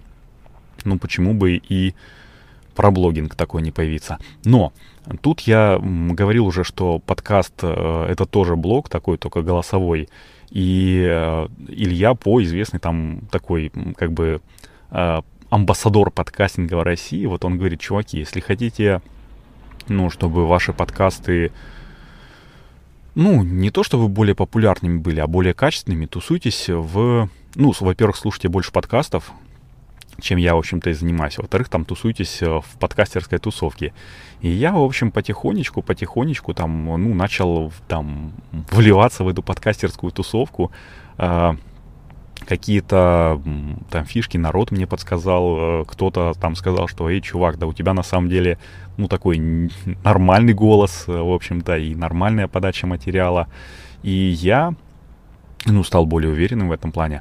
Ну, 0.84 0.98
почему 0.98 1.32
бы 1.32 1.52
и 1.56 1.94
про 2.74 2.90
блогинг 2.90 3.34
такой 3.34 3.62
не 3.62 3.70
появиться. 3.70 4.18
Но 4.44 4.72
тут 5.20 5.40
я 5.40 5.78
говорил 5.80 6.46
уже, 6.46 6.64
что 6.64 6.98
подкаст 6.98 7.54
э, 7.62 8.06
это 8.08 8.26
тоже 8.26 8.56
блог 8.56 8.88
такой, 8.88 9.16
только 9.16 9.42
голосовой. 9.42 10.08
И 10.50 11.06
э, 11.08 11.48
Илья 11.68 12.14
По, 12.14 12.42
известный 12.42 12.80
там 12.80 13.20
такой, 13.30 13.70
как 13.96 14.12
бы, 14.12 14.40
э, 14.90 15.20
амбассадор 15.50 16.10
подкастинга 16.10 16.74
в 16.76 16.82
России, 16.82 17.26
вот 17.26 17.44
он 17.44 17.58
говорит, 17.58 17.80
чуваки, 17.80 18.18
если 18.18 18.40
хотите, 18.40 19.02
ну, 19.90 20.08
чтобы 20.08 20.46
ваши 20.46 20.72
подкасты 20.72 21.52
ну, 23.14 23.42
не 23.42 23.70
то 23.70 23.82
чтобы 23.82 24.08
более 24.08 24.34
популярными 24.34 24.98
были, 24.98 25.20
а 25.20 25.26
более 25.26 25.52
качественными, 25.52 26.06
тусуйтесь 26.06 26.68
в... 26.68 27.28
Ну, 27.56 27.72
во-первых, 27.80 28.16
слушайте 28.16 28.48
больше 28.48 28.70
подкастов, 28.70 29.32
чем 30.20 30.38
я, 30.38 30.54
в 30.54 30.58
общем-то, 30.58 30.90
и 30.90 30.92
занимаюсь. 30.92 31.38
Во-вторых, 31.38 31.68
там 31.68 31.84
тусуйтесь 31.84 32.40
э, 32.40 32.46
в 32.46 32.78
подкастерской 32.78 33.38
тусовке. 33.38 33.92
И 34.40 34.48
я, 34.48 34.72
в 34.72 34.82
общем, 34.82 35.10
потихонечку, 35.10 35.82
потихонечку 35.82 36.54
там, 36.54 36.84
ну, 36.84 37.14
начал 37.14 37.72
там 37.88 38.32
вливаться 38.70 39.24
в 39.24 39.28
эту 39.28 39.42
подкастерскую 39.42 40.12
тусовку. 40.12 40.70
А, 41.18 41.56
какие-то 42.46 43.40
там 43.90 44.04
фишки 44.04 44.36
народ 44.36 44.70
мне 44.70 44.86
подсказал, 44.86 45.56
э, 45.58 45.84
кто-то 45.86 46.32
там 46.40 46.56
сказал, 46.56 46.88
что, 46.88 47.08
эй, 47.08 47.20
чувак, 47.20 47.58
да 47.58 47.66
у 47.66 47.72
тебя 47.72 47.94
на 47.94 48.02
самом 48.02 48.28
деле, 48.28 48.58
ну, 48.96 49.08
такой 49.08 49.70
нормальный 50.04 50.54
голос, 50.54 51.04
э, 51.06 51.12
в 51.12 51.32
общем-то, 51.32 51.76
и 51.76 51.94
нормальная 51.94 52.48
подача 52.48 52.86
материала. 52.86 53.48
И 54.02 54.10
я, 54.10 54.74
ну, 55.66 55.84
стал 55.84 56.06
более 56.06 56.30
уверенным 56.30 56.68
в 56.68 56.72
этом 56.72 56.92
плане. 56.92 57.20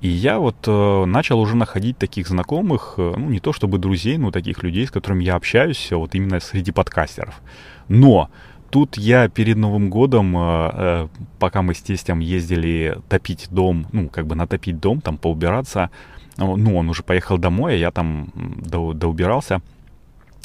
И 0.00 0.08
я 0.08 0.38
вот 0.38 0.56
э, 0.66 1.04
начал 1.04 1.38
уже 1.40 1.56
находить 1.56 1.98
таких 1.98 2.26
знакомых, 2.26 2.94
э, 2.96 3.14
ну, 3.16 3.28
не 3.28 3.38
то 3.38 3.52
чтобы 3.52 3.78
друзей, 3.78 4.16
но 4.16 4.30
таких 4.30 4.62
людей, 4.62 4.86
с 4.86 4.90
которыми 4.90 5.24
я 5.24 5.34
общаюсь, 5.34 5.90
вот 5.90 6.14
именно 6.14 6.40
среди 6.40 6.72
подкастеров. 6.72 7.40
Но 7.88 8.30
тут 8.70 8.96
я 8.96 9.28
перед 9.28 9.56
Новым 9.56 9.90
годом, 9.90 10.36
э, 10.36 10.70
э, 10.72 11.08
пока 11.38 11.62
мы 11.62 11.74
с 11.74 11.82
тестем 11.82 12.20
ездили 12.20 12.98
топить 13.08 13.48
дом, 13.50 13.86
ну, 13.92 14.08
как 14.08 14.26
бы 14.26 14.34
натопить 14.34 14.80
дом, 14.80 15.00
там 15.00 15.18
поубираться, 15.18 15.90
ну, 16.36 16.76
он 16.76 16.88
уже 16.88 17.02
поехал 17.02 17.38
домой, 17.38 17.74
а 17.74 17.76
я 17.76 17.90
там 17.90 18.32
до, 18.34 18.92
доубирался, 18.92 19.60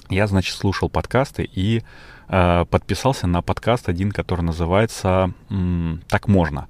я, 0.09 0.27
значит, 0.27 0.55
слушал 0.55 0.89
подкасты 0.89 1.49
и 1.51 1.83
подписался 2.27 3.27
на 3.27 3.41
подкаст 3.41 3.89
один, 3.89 4.11
который 4.11 4.41
называется 4.41 5.31
«Так 6.07 6.27
можно». 6.27 6.67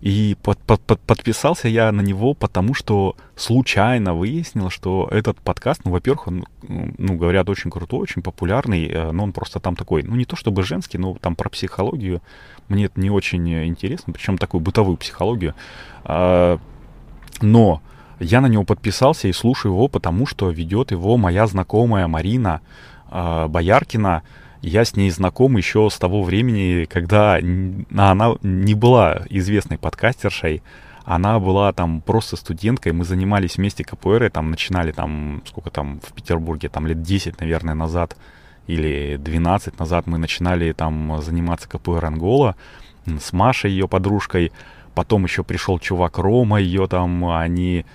И 0.00 0.36
под, 0.42 0.58
под, 0.58 0.80
под, 0.82 1.00
подписался 1.00 1.68
я 1.68 1.90
на 1.90 2.02
него, 2.02 2.34
потому 2.34 2.74
что 2.74 3.16
случайно 3.34 4.14
выяснил, 4.14 4.68
что 4.68 5.08
этот 5.10 5.40
подкаст, 5.40 5.82
ну, 5.84 5.90
во-первых, 5.90 6.28
он, 6.28 6.46
ну, 6.62 7.16
говорят, 7.16 7.48
очень 7.48 7.70
крутой, 7.70 8.00
очень 8.00 8.22
популярный, 8.22 8.86
э, 8.86 9.10
но 9.12 9.24
он 9.24 9.32
просто 9.32 9.58
там 9.58 9.74
такой, 9.74 10.02
ну, 10.02 10.14
не 10.14 10.26
то 10.26 10.36
чтобы 10.36 10.62
женский, 10.64 10.98
но 10.98 11.14
там 11.14 11.34
про 11.34 11.48
психологию. 11.48 12.20
Мне 12.68 12.84
это 12.84 13.00
не 13.00 13.10
очень 13.10 13.48
интересно, 13.66 14.12
причем 14.12 14.38
такую 14.38 14.60
бытовую 14.60 14.96
психологию. 14.98 15.54
А, 16.04 16.58
но 17.40 17.80
я 18.20 18.40
на 18.40 18.46
него 18.46 18.64
подписался 18.64 19.28
и 19.28 19.32
слушаю 19.32 19.72
его, 19.72 19.88
потому 19.88 20.26
что 20.26 20.50
ведет 20.50 20.90
его 20.90 21.16
моя 21.16 21.46
знакомая 21.46 22.06
Марина 22.06 22.60
а, 23.08 23.48
Бояркина, 23.48 24.22
я 24.66 24.84
с 24.84 24.96
ней 24.96 25.10
знаком 25.10 25.56
еще 25.56 25.88
с 25.88 25.96
того 25.96 26.24
времени, 26.24 26.86
когда 26.86 27.34
она 27.36 28.34
не 28.42 28.74
была 28.74 29.22
известной 29.30 29.78
подкастершей, 29.78 30.60
она 31.04 31.38
была 31.38 31.72
там 31.72 32.00
просто 32.00 32.34
студенткой, 32.34 32.90
мы 32.90 33.04
занимались 33.04 33.58
вместе 33.58 33.84
КПР, 33.84 34.28
там 34.32 34.50
начинали 34.50 34.90
там, 34.90 35.42
сколько 35.46 35.70
там 35.70 36.00
в 36.00 36.12
Петербурге, 36.12 36.68
там 36.68 36.88
лет 36.88 37.00
10, 37.00 37.40
наверное, 37.40 37.74
назад, 37.74 38.16
или 38.66 39.16
12 39.16 39.78
назад 39.78 40.08
мы 40.08 40.18
начинали 40.18 40.72
там 40.72 41.22
заниматься 41.22 41.68
КПР 41.68 42.04
Ангола 42.04 42.56
с 43.06 43.32
Машей, 43.32 43.70
ее 43.70 43.86
подружкой, 43.86 44.50
потом 44.96 45.22
еще 45.22 45.44
пришел 45.44 45.78
чувак 45.78 46.18
Рома, 46.18 46.60
ее 46.60 46.88
там, 46.88 47.24
они 47.28 47.86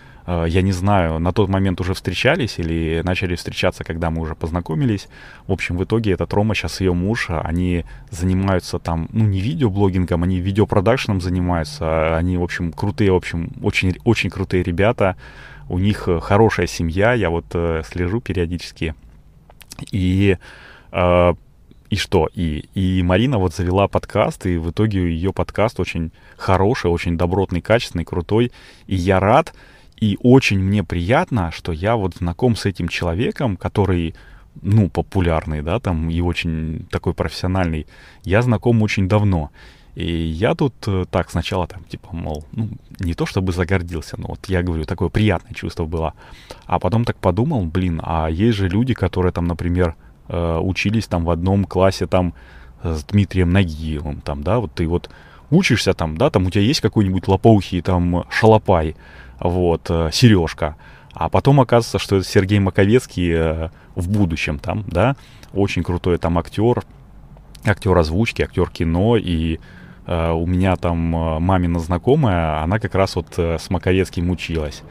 я 0.48 0.62
не 0.62 0.72
знаю, 0.72 1.20
на 1.20 1.32
тот 1.32 1.50
момент 1.50 1.82
уже 1.82 1.94
встречались 1.94 2.60
или 2.60 3.02
начали 3.04 3.36
встречаться, 3.36 3.84
когда 3.84 4.10
мы 4.10 4.22
уже 4.22 4.36
познакомились. 4.36 5.08
В 5.48 5.52
общем, 5.52 5.78
в 5.78 5.84
итоге 5.84 6.12
этот 6.12 6.34
Рома, 6.34 6.56
сейчас 6.56 6.82
ее 6.82 6.94
муж, 6.94 7.28
они 7.30 7.86
занимаются 8.10 8.80
там, 8.80 9.10
ну, 9.12 9.26
не 9.26 9.42
видеоблогингом, 9.42 10.24
они 10.24 10.40
видеопродакшеном 10.40 11.22
занимаются. 11.22 12.18
Они, 12.18 12.38
в 12.38 12.44
общем, 12.44 12.72
крутые, 12.72 13.12
в 13.12 13.16
общем, 13.16 13.52
очень, 13.62 13.98
очень 14.04 14.30
крутые 14.30 14.64
ребята. 14.64 15.16
У 15.70 15.80
них 15.80 16.08
э, 16.08 16.20
хорошая 16.20 16.68
семья, 16.68 17.14
я 17.14 17.30
вот 17.30 17.46
э, 17.54 17.82
слежу 17.90 18.22
периодически. 18.22 18.94
И 19.92 20.38
э, 20.92 21.34
и 21.92 21.98
что? 21.98 22.30
И, 22.34 22.70
и 22.74 23.04
Марина 23.04 23.38
вот 23.38 23.54
завела 23.54 23.90
подкаст, 23.90 24.46
и 24.46 24.56
в 24.56 24.72
итоге 24.72 25.02
ее 25.02 25.34
подкаст 25.34 25.78
очень 25.82 26.14
хороший, 26.38 26.90
очень 26.90 27.18
добротный, 27.18 27.60
качественный, 27.60 28.06
крутой. 28.06 28.54
И 28.88 28.96
я 28.96 29.20
рад, 29.20 29.54
и 30.02 30.18
очень 30.22 30.60
мне 30.60 30.84
приятно, 30.84 31.52
что 31.52 31.72
я 31.72 31.96
вот 31.96 32.16
знаком 32.16 32.56
с 32.56 32.66
этим 32.66 32.88
человеком, 32.88 33.56
который, 33.56 34.16
ну, 34.62 34.90
популярный, 34.90 35.62
да, 35.62 35.80
там, 35.80 36.10
и 36.10 36.20
очень 36.22 36.88
такой 36.90 37.14
профессиональный. 37.14 37.86
Я 38.24 38.42
знаком 38.42 38.82
очень 38.82 39.08
давно. 39.08 39.52
И 39.94 40.06
я 40.06 40.56
тут 40.56 40.74
э, 40.88 41.06
так 41.12 41.30
сначала 41.30 41.68
там, 41.68 41.84
типа, 41.84 42.16
мол, 42.16 42.46
ну, 42.52 42.70
не 43.00 43.14
то 43.14 43.28
чтобы 43.28 43.52
загордился, 43.52 44.20
но 44.20 44.30
вот 44.30 44.40
я 44.48 44.64
говорю, 44.64 44.86
такое 44.86 45.10
приятное 45.10 45.54
чувство 45.54 45.86
было. 45.86 46.14
А 46.66 46.80
потом 46.80 47.06
так 47.06 47.18
подумал, 47.18 47.64
блин, 47.66 48.02
а 48.04 48.28
есть 48.28 48.58
же 48.58 48.70
люди, 48.70 48.96
которые 48.96 49.32
там, 49.32 49.46
например, 49.46 49.96
э, 50.30 50.58
учились 50.58 51.06
там 51.08 51.26
в 51.26 51.30
одном 51.30 51.66
классе 51.66 52.08
там 52.08 52.34
с 52.82 53.04
Дмитрием 53.04 53.52
Нагиевым, 53.52 54.22
там, 54.22 54.42
да, 54.42 54.60
вот 54.60 54.74
ты 54.74 54.88
вот 54.88 55.12
учишься 55.52 55.94
там, 55.94 56.18
да, 56.18 56.32
там 56.32 56.48
у 56.48 56.50
тебя 56.50 56.64
есть 56.64 56.82
какой-нибудь 56.82 57.28
лопоухий 57.28 57.82
там 57.82 58.26
шалопай, 58.30 58.96
вот, 59.42 59.88
э, 59.90 60.10
Сережка. 60.14 60.76
А 61.14 61.30
потом 61.30 61.60
оказывается, 61.60 62.00
что 62.00 62.18
это 62.18 62.26
Сергей 62.26 62.60
Маковецкий 62.60 63.32
э, 63.34 63.70
в 63.96 64.10
будущем 64.10 64.60
там, 64.60 64.86
да, 64.88 65.16
очень 65.54 65.84
крутой 65.84 66.18
там 66.18 66.38
актер, 66.38 66.84
актер 67.66 67.98
озвучки, 67.98 68.42
актер 68.42 68.70
кино, 68.70 69.18
и 69.18 69.60
э, 70.08 70.32
у 70.32 70.46
меня 70.46 70.76
там 70.78 71.16
э, 71.16 71.40
мамина 71.40 71.80
знакомая, 71.80 72.62
она 72.62 72.80
как 72.80 72.96
раз 72.96 73.16
вот 73.16 73.38
с 73.38 73.70
Маковецким 73.70 74.30
училась. 74.30 74.84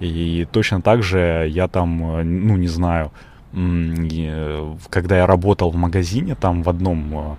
И 0.00 0.46
точно 0.50 0.82
так 0.82 1.02
же 1.02 1.46
я 1.48 1.68
там, 1.68 1.98
ну, 1.98 2.56
не 2.56 2.68
знаю, 2.68 3.12
когда 4.90 5.16
я 5.16 5.26
работал 5.26 5.70
в 5.70 5.76
магазине, 5.76 6.34
там 6.34 6.62
в 6.62 6.68
одном 6.68 7.38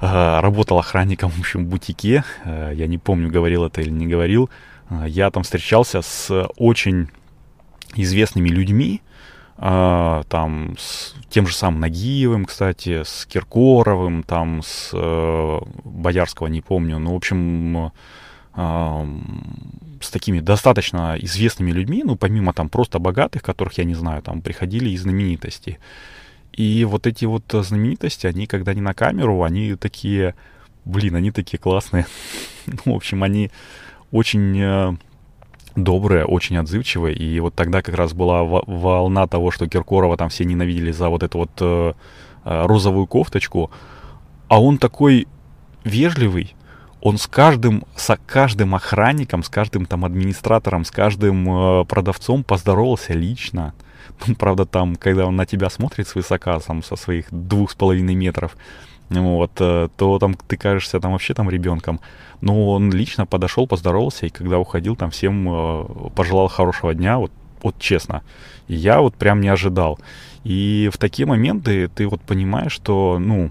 работал 0.00 0.80
охранником, 0.80 1.30
в 1.30 1.38
общем, 1.38 1.64
в 1.64 1.68
бутике, 1.68 2.24
я 2.44 2.86
не 2.88 2.98
помню, 2.98 3.30
говорил 3.30 3.64
это 3.64 3.82
или 3.82 3.90
не 3.90 4.08
говорил, 4.08 4.50
я 5.06 5.30
там 5.30 5.42
встречался 5.42 6.02
с 6.02 6.48
очень 6.56 7.08
известными 7.94 8.48
людьми, 8.48 9.02
а, 9.64 10.24
там 10.28 10.76
с 10.78 11.14
тем 11.30 11.46
же 11.46 11.54
самым 11.54 11.80
Нагиевым, 11.80 12.46
кстати, 12.46 13.02
с 13.04 13.26
Киркоровым, 13.26 14.22
там 14.22 14.62
с 14.62 14.90
э, 14.92 15.58
Боярского 15.84 16.48
не 16.48 16.60
помню, 16.60 16.98
ну, 16.98 17.12
в 17.12 17.16
общем, 17.16 17.92
э, 18.56 19.06
с 20.00 20.10
такими 20.10 20.40
достаточно 20.40 21.16
известными 21.20 21.70
людьми, 21.70 22.02
ну, 22.04 22.16
помимо 22.16 22.52
там 22.52 22.68
просто 22.68 22.98
богатых, 22.98 23.42
которых 23.42 23.78
я 23.78 23.84
не 23.84 23.94
знаю, 23.94 24.20
там 24.22 24.42
приходили 24.42 24.90
и 24.90 24.96
знаменитости. 24.96 25.78
И 26.52 26.84
вот 26.84 27.06
эти 27.06 27.24
вот 27.24 27.44
знаменитости, 27.48 28.26
они, 28.26 28.46
когда 28.46 28.74
не 28.74 28.80
на 28.80 28.94
камеру, 28.94 29.42
они 29.42 29.74
такие, 29.76 30.34
блин, 30.84 31.14
они 31.14 31.30
такие 31.30 31.58
классные. 31.58 32.06
ну, 32.66 32.94
в 32.94 32.96
общем, 32.96 33.22
они 33.22 33.50
очень 34.12 34.60
э, 34.60 34.96
добрая, 35.74 36.24
очень 36.24 36.58
отзывчивая. 36.58 37.12
И 37.12 37.40
вот 37.40 37.54
тогда 37.54 37.82
как 37.82 37.96
раз 37.96 38.12
была 38.12 38.44
волна 38.44 39.26
того, 39.26 39.50
что 39.50 39.66
Киркорова 39.66 40.16
там 40.16 40.28
все 40.28 40.44
ненавидели 40.44 40.92
за 40.92 41.08
вот 41.08 41.22
эту 41.22 41.38
вот 41.38 41.50
э, 41.60 41.92
э, 42.44 42.66
розовую 42.66 43.06
кофточку. 43.06 43.70
А 44.48 44.62
он 44.62 44.78
такой 44.78 45.26
вежливый, 45.84 46.54
он 47.00 47.18
с 47.18 47.26
каждым, 47.26 47.84
с 47.96 48.16
каждым 48.26 48.74
охранником, 48.74 49.42
с 49.42 49.48
каждым 49.48 49.86
там 49.86 50.04
администратором, 50.04 50.84
с 50.84 50.90
каждым 50.90 51.48
э, 51.48 51.84
продавцом 51.86 52.44
поздоровался 52.44 53.14
лично. 53.14 53.74
Ну, 54.26 54.34
правда, 54.38 54.66
там, 54.66 54.96
когда 54.96 55.26
он 55.26 55.36
на 55.36 55.46
тебя 55.46 55.70
смотрит 55.70 56.06
свысока, 56.06 56.58
там, 56.60 56.82
со 56.82 56.96
своих 56.96 57.26
двух 57.30 57.70
с 57.70 57.74
половиной 57.74 58.14
метров, 58.14 58.56
вот, 59.20 59.52
э, 59.60 59.88
то 59.96 60.18
там 60.18 60.34
ты 60.34 60.56
кажешься 60.56 61.00
там 61.00 61.12
вообще 61.12 61.34
там 61.34 61.50
ребенком. 61.50 62.00
Но 62.40 62.70
он 62.70 62.90
лично 62.90 63.26
подошел, 63.26 63.66
поздоровался, 63.66 64.26
и 64.26 64.30
когда 64.30 64.58
уходил, 64.58 64.96
там 64.96 65.10
всем 65.10 65.48
э, 65.48 65.84
пожелал 66.14 66.48
хорошего 66.48 66.94
дня, 66.94 67.18
вот, 67.18 67.30
вот 67.62 67.78
честно. 67.78 68.22
И 68.68 68.74
я 68.74 69.00
вот 69.00 69.14
прям 69.14 69.40
не 69.40 69.48
ожидал. 69.48 69.98
И 70.44 70.90
в 70.92 70.98
такие 70.98 71.26
моменты 71.26 71.88
ты 71.88 72.08
вот 72.08 72.20
понимаешь, 72.22 72.72
что, 72.72 73.18
ну, 73.20 73.50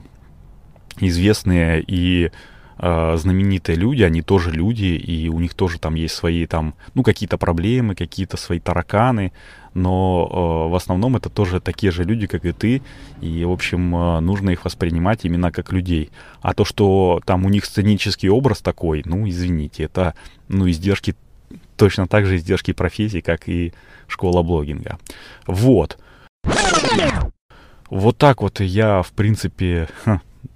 известные 1.00 1.84
и 1.86 2.32
э, 2.78 3.18
знаменитые 3.18 3.78
люди, 3.78 4.04
они 4.04 4.22
тоже 4.22 4.52
люди, 4.52 4.86
и 4.86 5.30
у 5.30 5.40
них 5.40 5.54
тоже 5.54 5.80
там 5.80 5.96
есть 5.96 6.16
свои 6.16 6.46
там, 6.46 6.74
ну, 6.94 7.04
какие-то 7.04 7.38
проблемы, 7.38 7.96
какие-то 7.96 8.38
свои 8.38 8.60
тараканы, 8.60 9.32
но 9.74 10.28
э, 10.68 10.72
в 10.72 10.76
основном 10.76 11.16
это 11.16 11.30
тоже 11.30 11.60
такие 11.62 11.92
же 11.92 12.04
люди, 12.04 12.28
как 12.28 12.46
и 12.46 12.52
ты, 12.52 12.82
и, 13.22 13.46
в 13.46 13.52
общем, 13.52 13.96
э, 13.96 14.20
нужно 14.20 14.50
их 14.50 14.66
воспринимать 14.66 15.24
именно 15.24 15.52
как 15.52 15.72
людей. 15.72 16.10
А 16.42 16.54
то, 16.54 16.66
что 16.66 17.22
там 17.26 17.46
у 17.46 17.50
них 17.50 17.66
сценический 17.66 18.30
образ 18.30 18.62
такой, 18.62 19.02
ну, 19.06 19.28
извините, 19.28 19.84
это, 19.84 20.14
ну, 20.48 20.70
издержки, 20.70 21.16
точно 21.78 22.08
так 22.08 22.26
же 22.26 22.36
издержки 22.36 22.74
профессии, 22.74 23.22
как 23.22 23.48
и 23.48 23.74
школа 24.08 24.44
блогинга. 24.44 24.98
Вот. 25.48 25.98
Вот 27.90 28.18
так 28.18 28.42
вот 28.42 28.60
я, 28.62 29.02
в 29.02 29.12
принципе, 29.12 29.88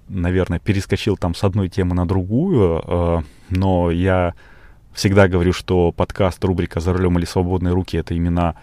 наверное, 0.08 0.58
перескочил 0.58 1.16
там 1.16 1.34
с 1.34 1.44
одной 1.44 1.68
темы 1.68 1.94
на 1.94 2.06
другую, 2.06 2.82
э, 2.84 3.22
но 3.50 3.90
я 3.90 4.34
всегда 4.92 5.28
говорю, 5.28 5.52
что 5.52 5.92
подкаст, 5.92 6.42
рубрика 6.44 6.80
«За 6.80 6.92
рулем 6.92 7.18
или 7.18 7.24
свободные 7.24 7.74
руки»— 7.74 7.96
это 7.98 8.14
именно 8.14 8.56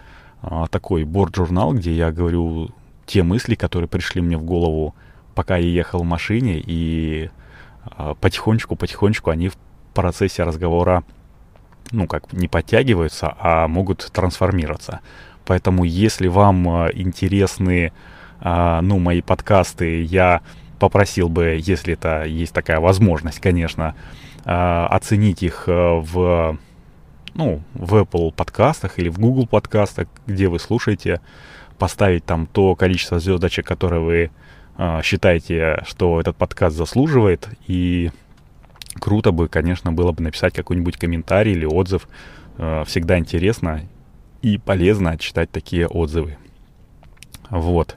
э, 0.50 0.64
такой 0.70 1.04
борт-журнал, 1.04 1.74
где 1.74 1.92
я 1.92 2.12
говорю 2.12 2.70
те 3.06 3.22
мысли, 3.22 3.54
которые 3.54 3.88
пришли 3.88 4.20
мне 4.20 4.36
в 4.36 4.44
голову, 4.44 4.94
пока 5.34 5.56
я 5.56 5.68
ехал 5.68 6.00
в 6.00 6.04
машине, 6.04 6.62
и 6.64 7.30
потихонечку-потихонечку 8.20 9.30
они 9.30 9.48
в 9.48 9.56
процессе 9.92 10.42
разговора, 10.42 11.04
ну, 11.92 12.06
как 12.06 12.32
не 12.32 12.48
подтягиваются, 12.48 13.34
а 13.38 13.68
могут 13.68 14.10
трансформироваться. 14.10 15.00
Поэтому, 15.44 15.84
если 15.84 16.28
вам 16.28 16.66
интересны, 16.92 17.92
ну, 18.42 18.98
мои 18.98 19.20
подкасты, 19.20 20.02
я 20.02 20.40
попросил 20.78 21.28
бы, 21.28 21.58
если 21.60 21.92
это 21.92 22.24
есть 22.24 22.54
такая 22.54 22.80
возможность, 22.80 23.40
конечно, 23.40 23.94
оценить 24.44 25.42
их 25.42 25.64
э, 25.66 25.72
в, 25.72 26.58
ну, 27.34 27.62
в 27.74 27.94
Apple 27.94 28.32
подкастах 28.32 28.98
или 28.98 29.08
в 29.08 29.18
Google 29.18 29.46
подкастах, 29.46 30.08
где 30.26 30.48
вы 30.48 30.58
слушаете, 30.58 31.20
поставить 31.78 32.24
там 32.24 32.46
то 32.46 32.74
количество 32.74 33.18
звездочек, 33.18 33.66
которое 33.66 34.00
вы 34.00 34.30
э, 34.78 35.00
считаете, 35.02 35.82
что 35.86 36.20
этот 36.20 36.36
подкаст 36.36 36.76
заслуживает. 36.76 37.48
И 37.66 38.10
круто 39.00 39.32
бы, 39.32 39.48
конечно, 39.48 39.92
было 39.92 40.12
бы 40.12 40.22
написать 40.22 40.54
какой-нибудь 40.54 40.96
комментарий 40.96 41.52
или 41.52 41.66
отзыв. 41.66 42.08
Всегда 42.86 43.18
интересно 43.18 43.82
и 44.40 44.58
полезно 44.58 45.18
читать 45.18 45.50
такие 45.50 45.88
отзывы. 45.88 46.36
Вот. 47.50 47.96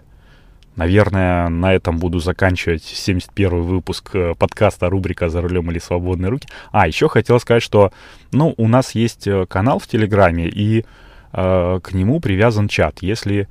Наверное, 0.77 1.49
на 1.49 1.73
этом 1.73 1.97
буду 1.97 2.19
заканчивать 2.19 2.83
71 2.83 3.63
выпуск 3.63 4.11
э, 4.13 4.35
подкаста 4.35 4.89
рубрика 4.89 5.27
«За 5.27 5.41
рулем 5.41 5.71
или 5.71 5.79
свободные 5.79 6.29
руки». 6.29 6.47
А, 6.71 6.87
еще 6.87 7.09
хотел 7.09 7.39
сказать, 7.39 7.63
что, 7.63 7.91
ну, 8.31 8.53
у 8.57 8.67
нас 8.67 8.93
есть 8.93 9.27
э, 9.27 9.47
канал 9.47 9.79
в 9.79 9.87
Телеграме, 9.87 10.47
и 10.47 10.85
э, 11.33 11.79
к 11.83 11.93
нему 11.93 12.19
привязан 12.19 12.67
чат. 12.67 12.99
Если 13.01 13.47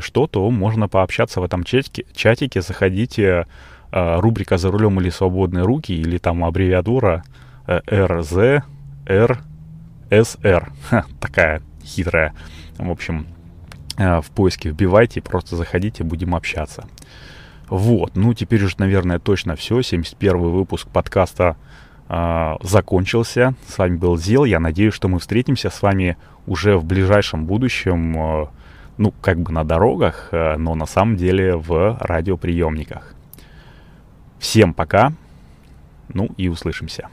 что, 0.00 0.26
то 0.26 0.50
можно 0.50 0.88
пообщаться 0.88 1.40
в 1.40 1.44
этом 1.44 1.64
чатике. 1.64 2.04
чатике 2.14 2.60
заходите, 2.60 3.46
э, 3.92 4.20
рубрика 4.20 4.58
«За 4.58 4.70
рулем 4.70 5.00
или 5.00 5.08
свободные 5.08 5.64
руки» 5.64 5.92
или 5.92 6.18
там 6.18 6.44
аббревиатура 6.44 7.24
э, 7.66 7.80
такая 11.20 11.62
хитрая. 11.82 12.34
В 12.76 12.90
общем, 12.90 13.26
в 13.96 14.26
поиске 14.34 14.70
вбивайте, 14.70 15.20
просто 15.22 15.56
заходите, 15.56 16.04
будем 16.04 16.34
общаться. 16.34 16.86
Вот, 17.68 18.14
ну 18.14 18.32
теперь 18.32 18.64
уже, 18.64 18.76
наверное, 18.78 19.18
точно 19.18 19.56
все. 19.56 19.82
71 19.82 20.38
выпуск 20.38 20.88
подкаста 20.88 21.56
э, 22.08 22.54
закончился. 22.62 23.54
С 23.66 23.78
вами 23.78 23.96
был 23.96 24.16
Зел. 24.16 24.44
Я 24.44 24.60
надеюсь, 24.60 24.94
что 24.94 25.08
мы 25.08 25.18
встретимся 25.18 25.70
с 25.70 25.82
вами 25.82 26.16
уже 26.46 26.76
в 26.76 26.84
ближайшем 26.84 27.44
будущем, 27.46 28.16
э, 28.16 28.46
ну, 28.98 29.12
как 29.20 29.40
бы 29.40 29.52
на 29.52 29.64
дорогах, 29.64 30.28
э, 30.30 30.56
но 30.56 30.74
на 30.74 30.86
самом 30.86 31.16
деле 31.16 31.56
в 31.56 31.98
радиоприемниках. 32.00 33.14
Всем 34.38 34.72
пока, 34.72 35.12
ну 36.08 36.30
и 36.36 36.48
услышимся. 36.48 37.08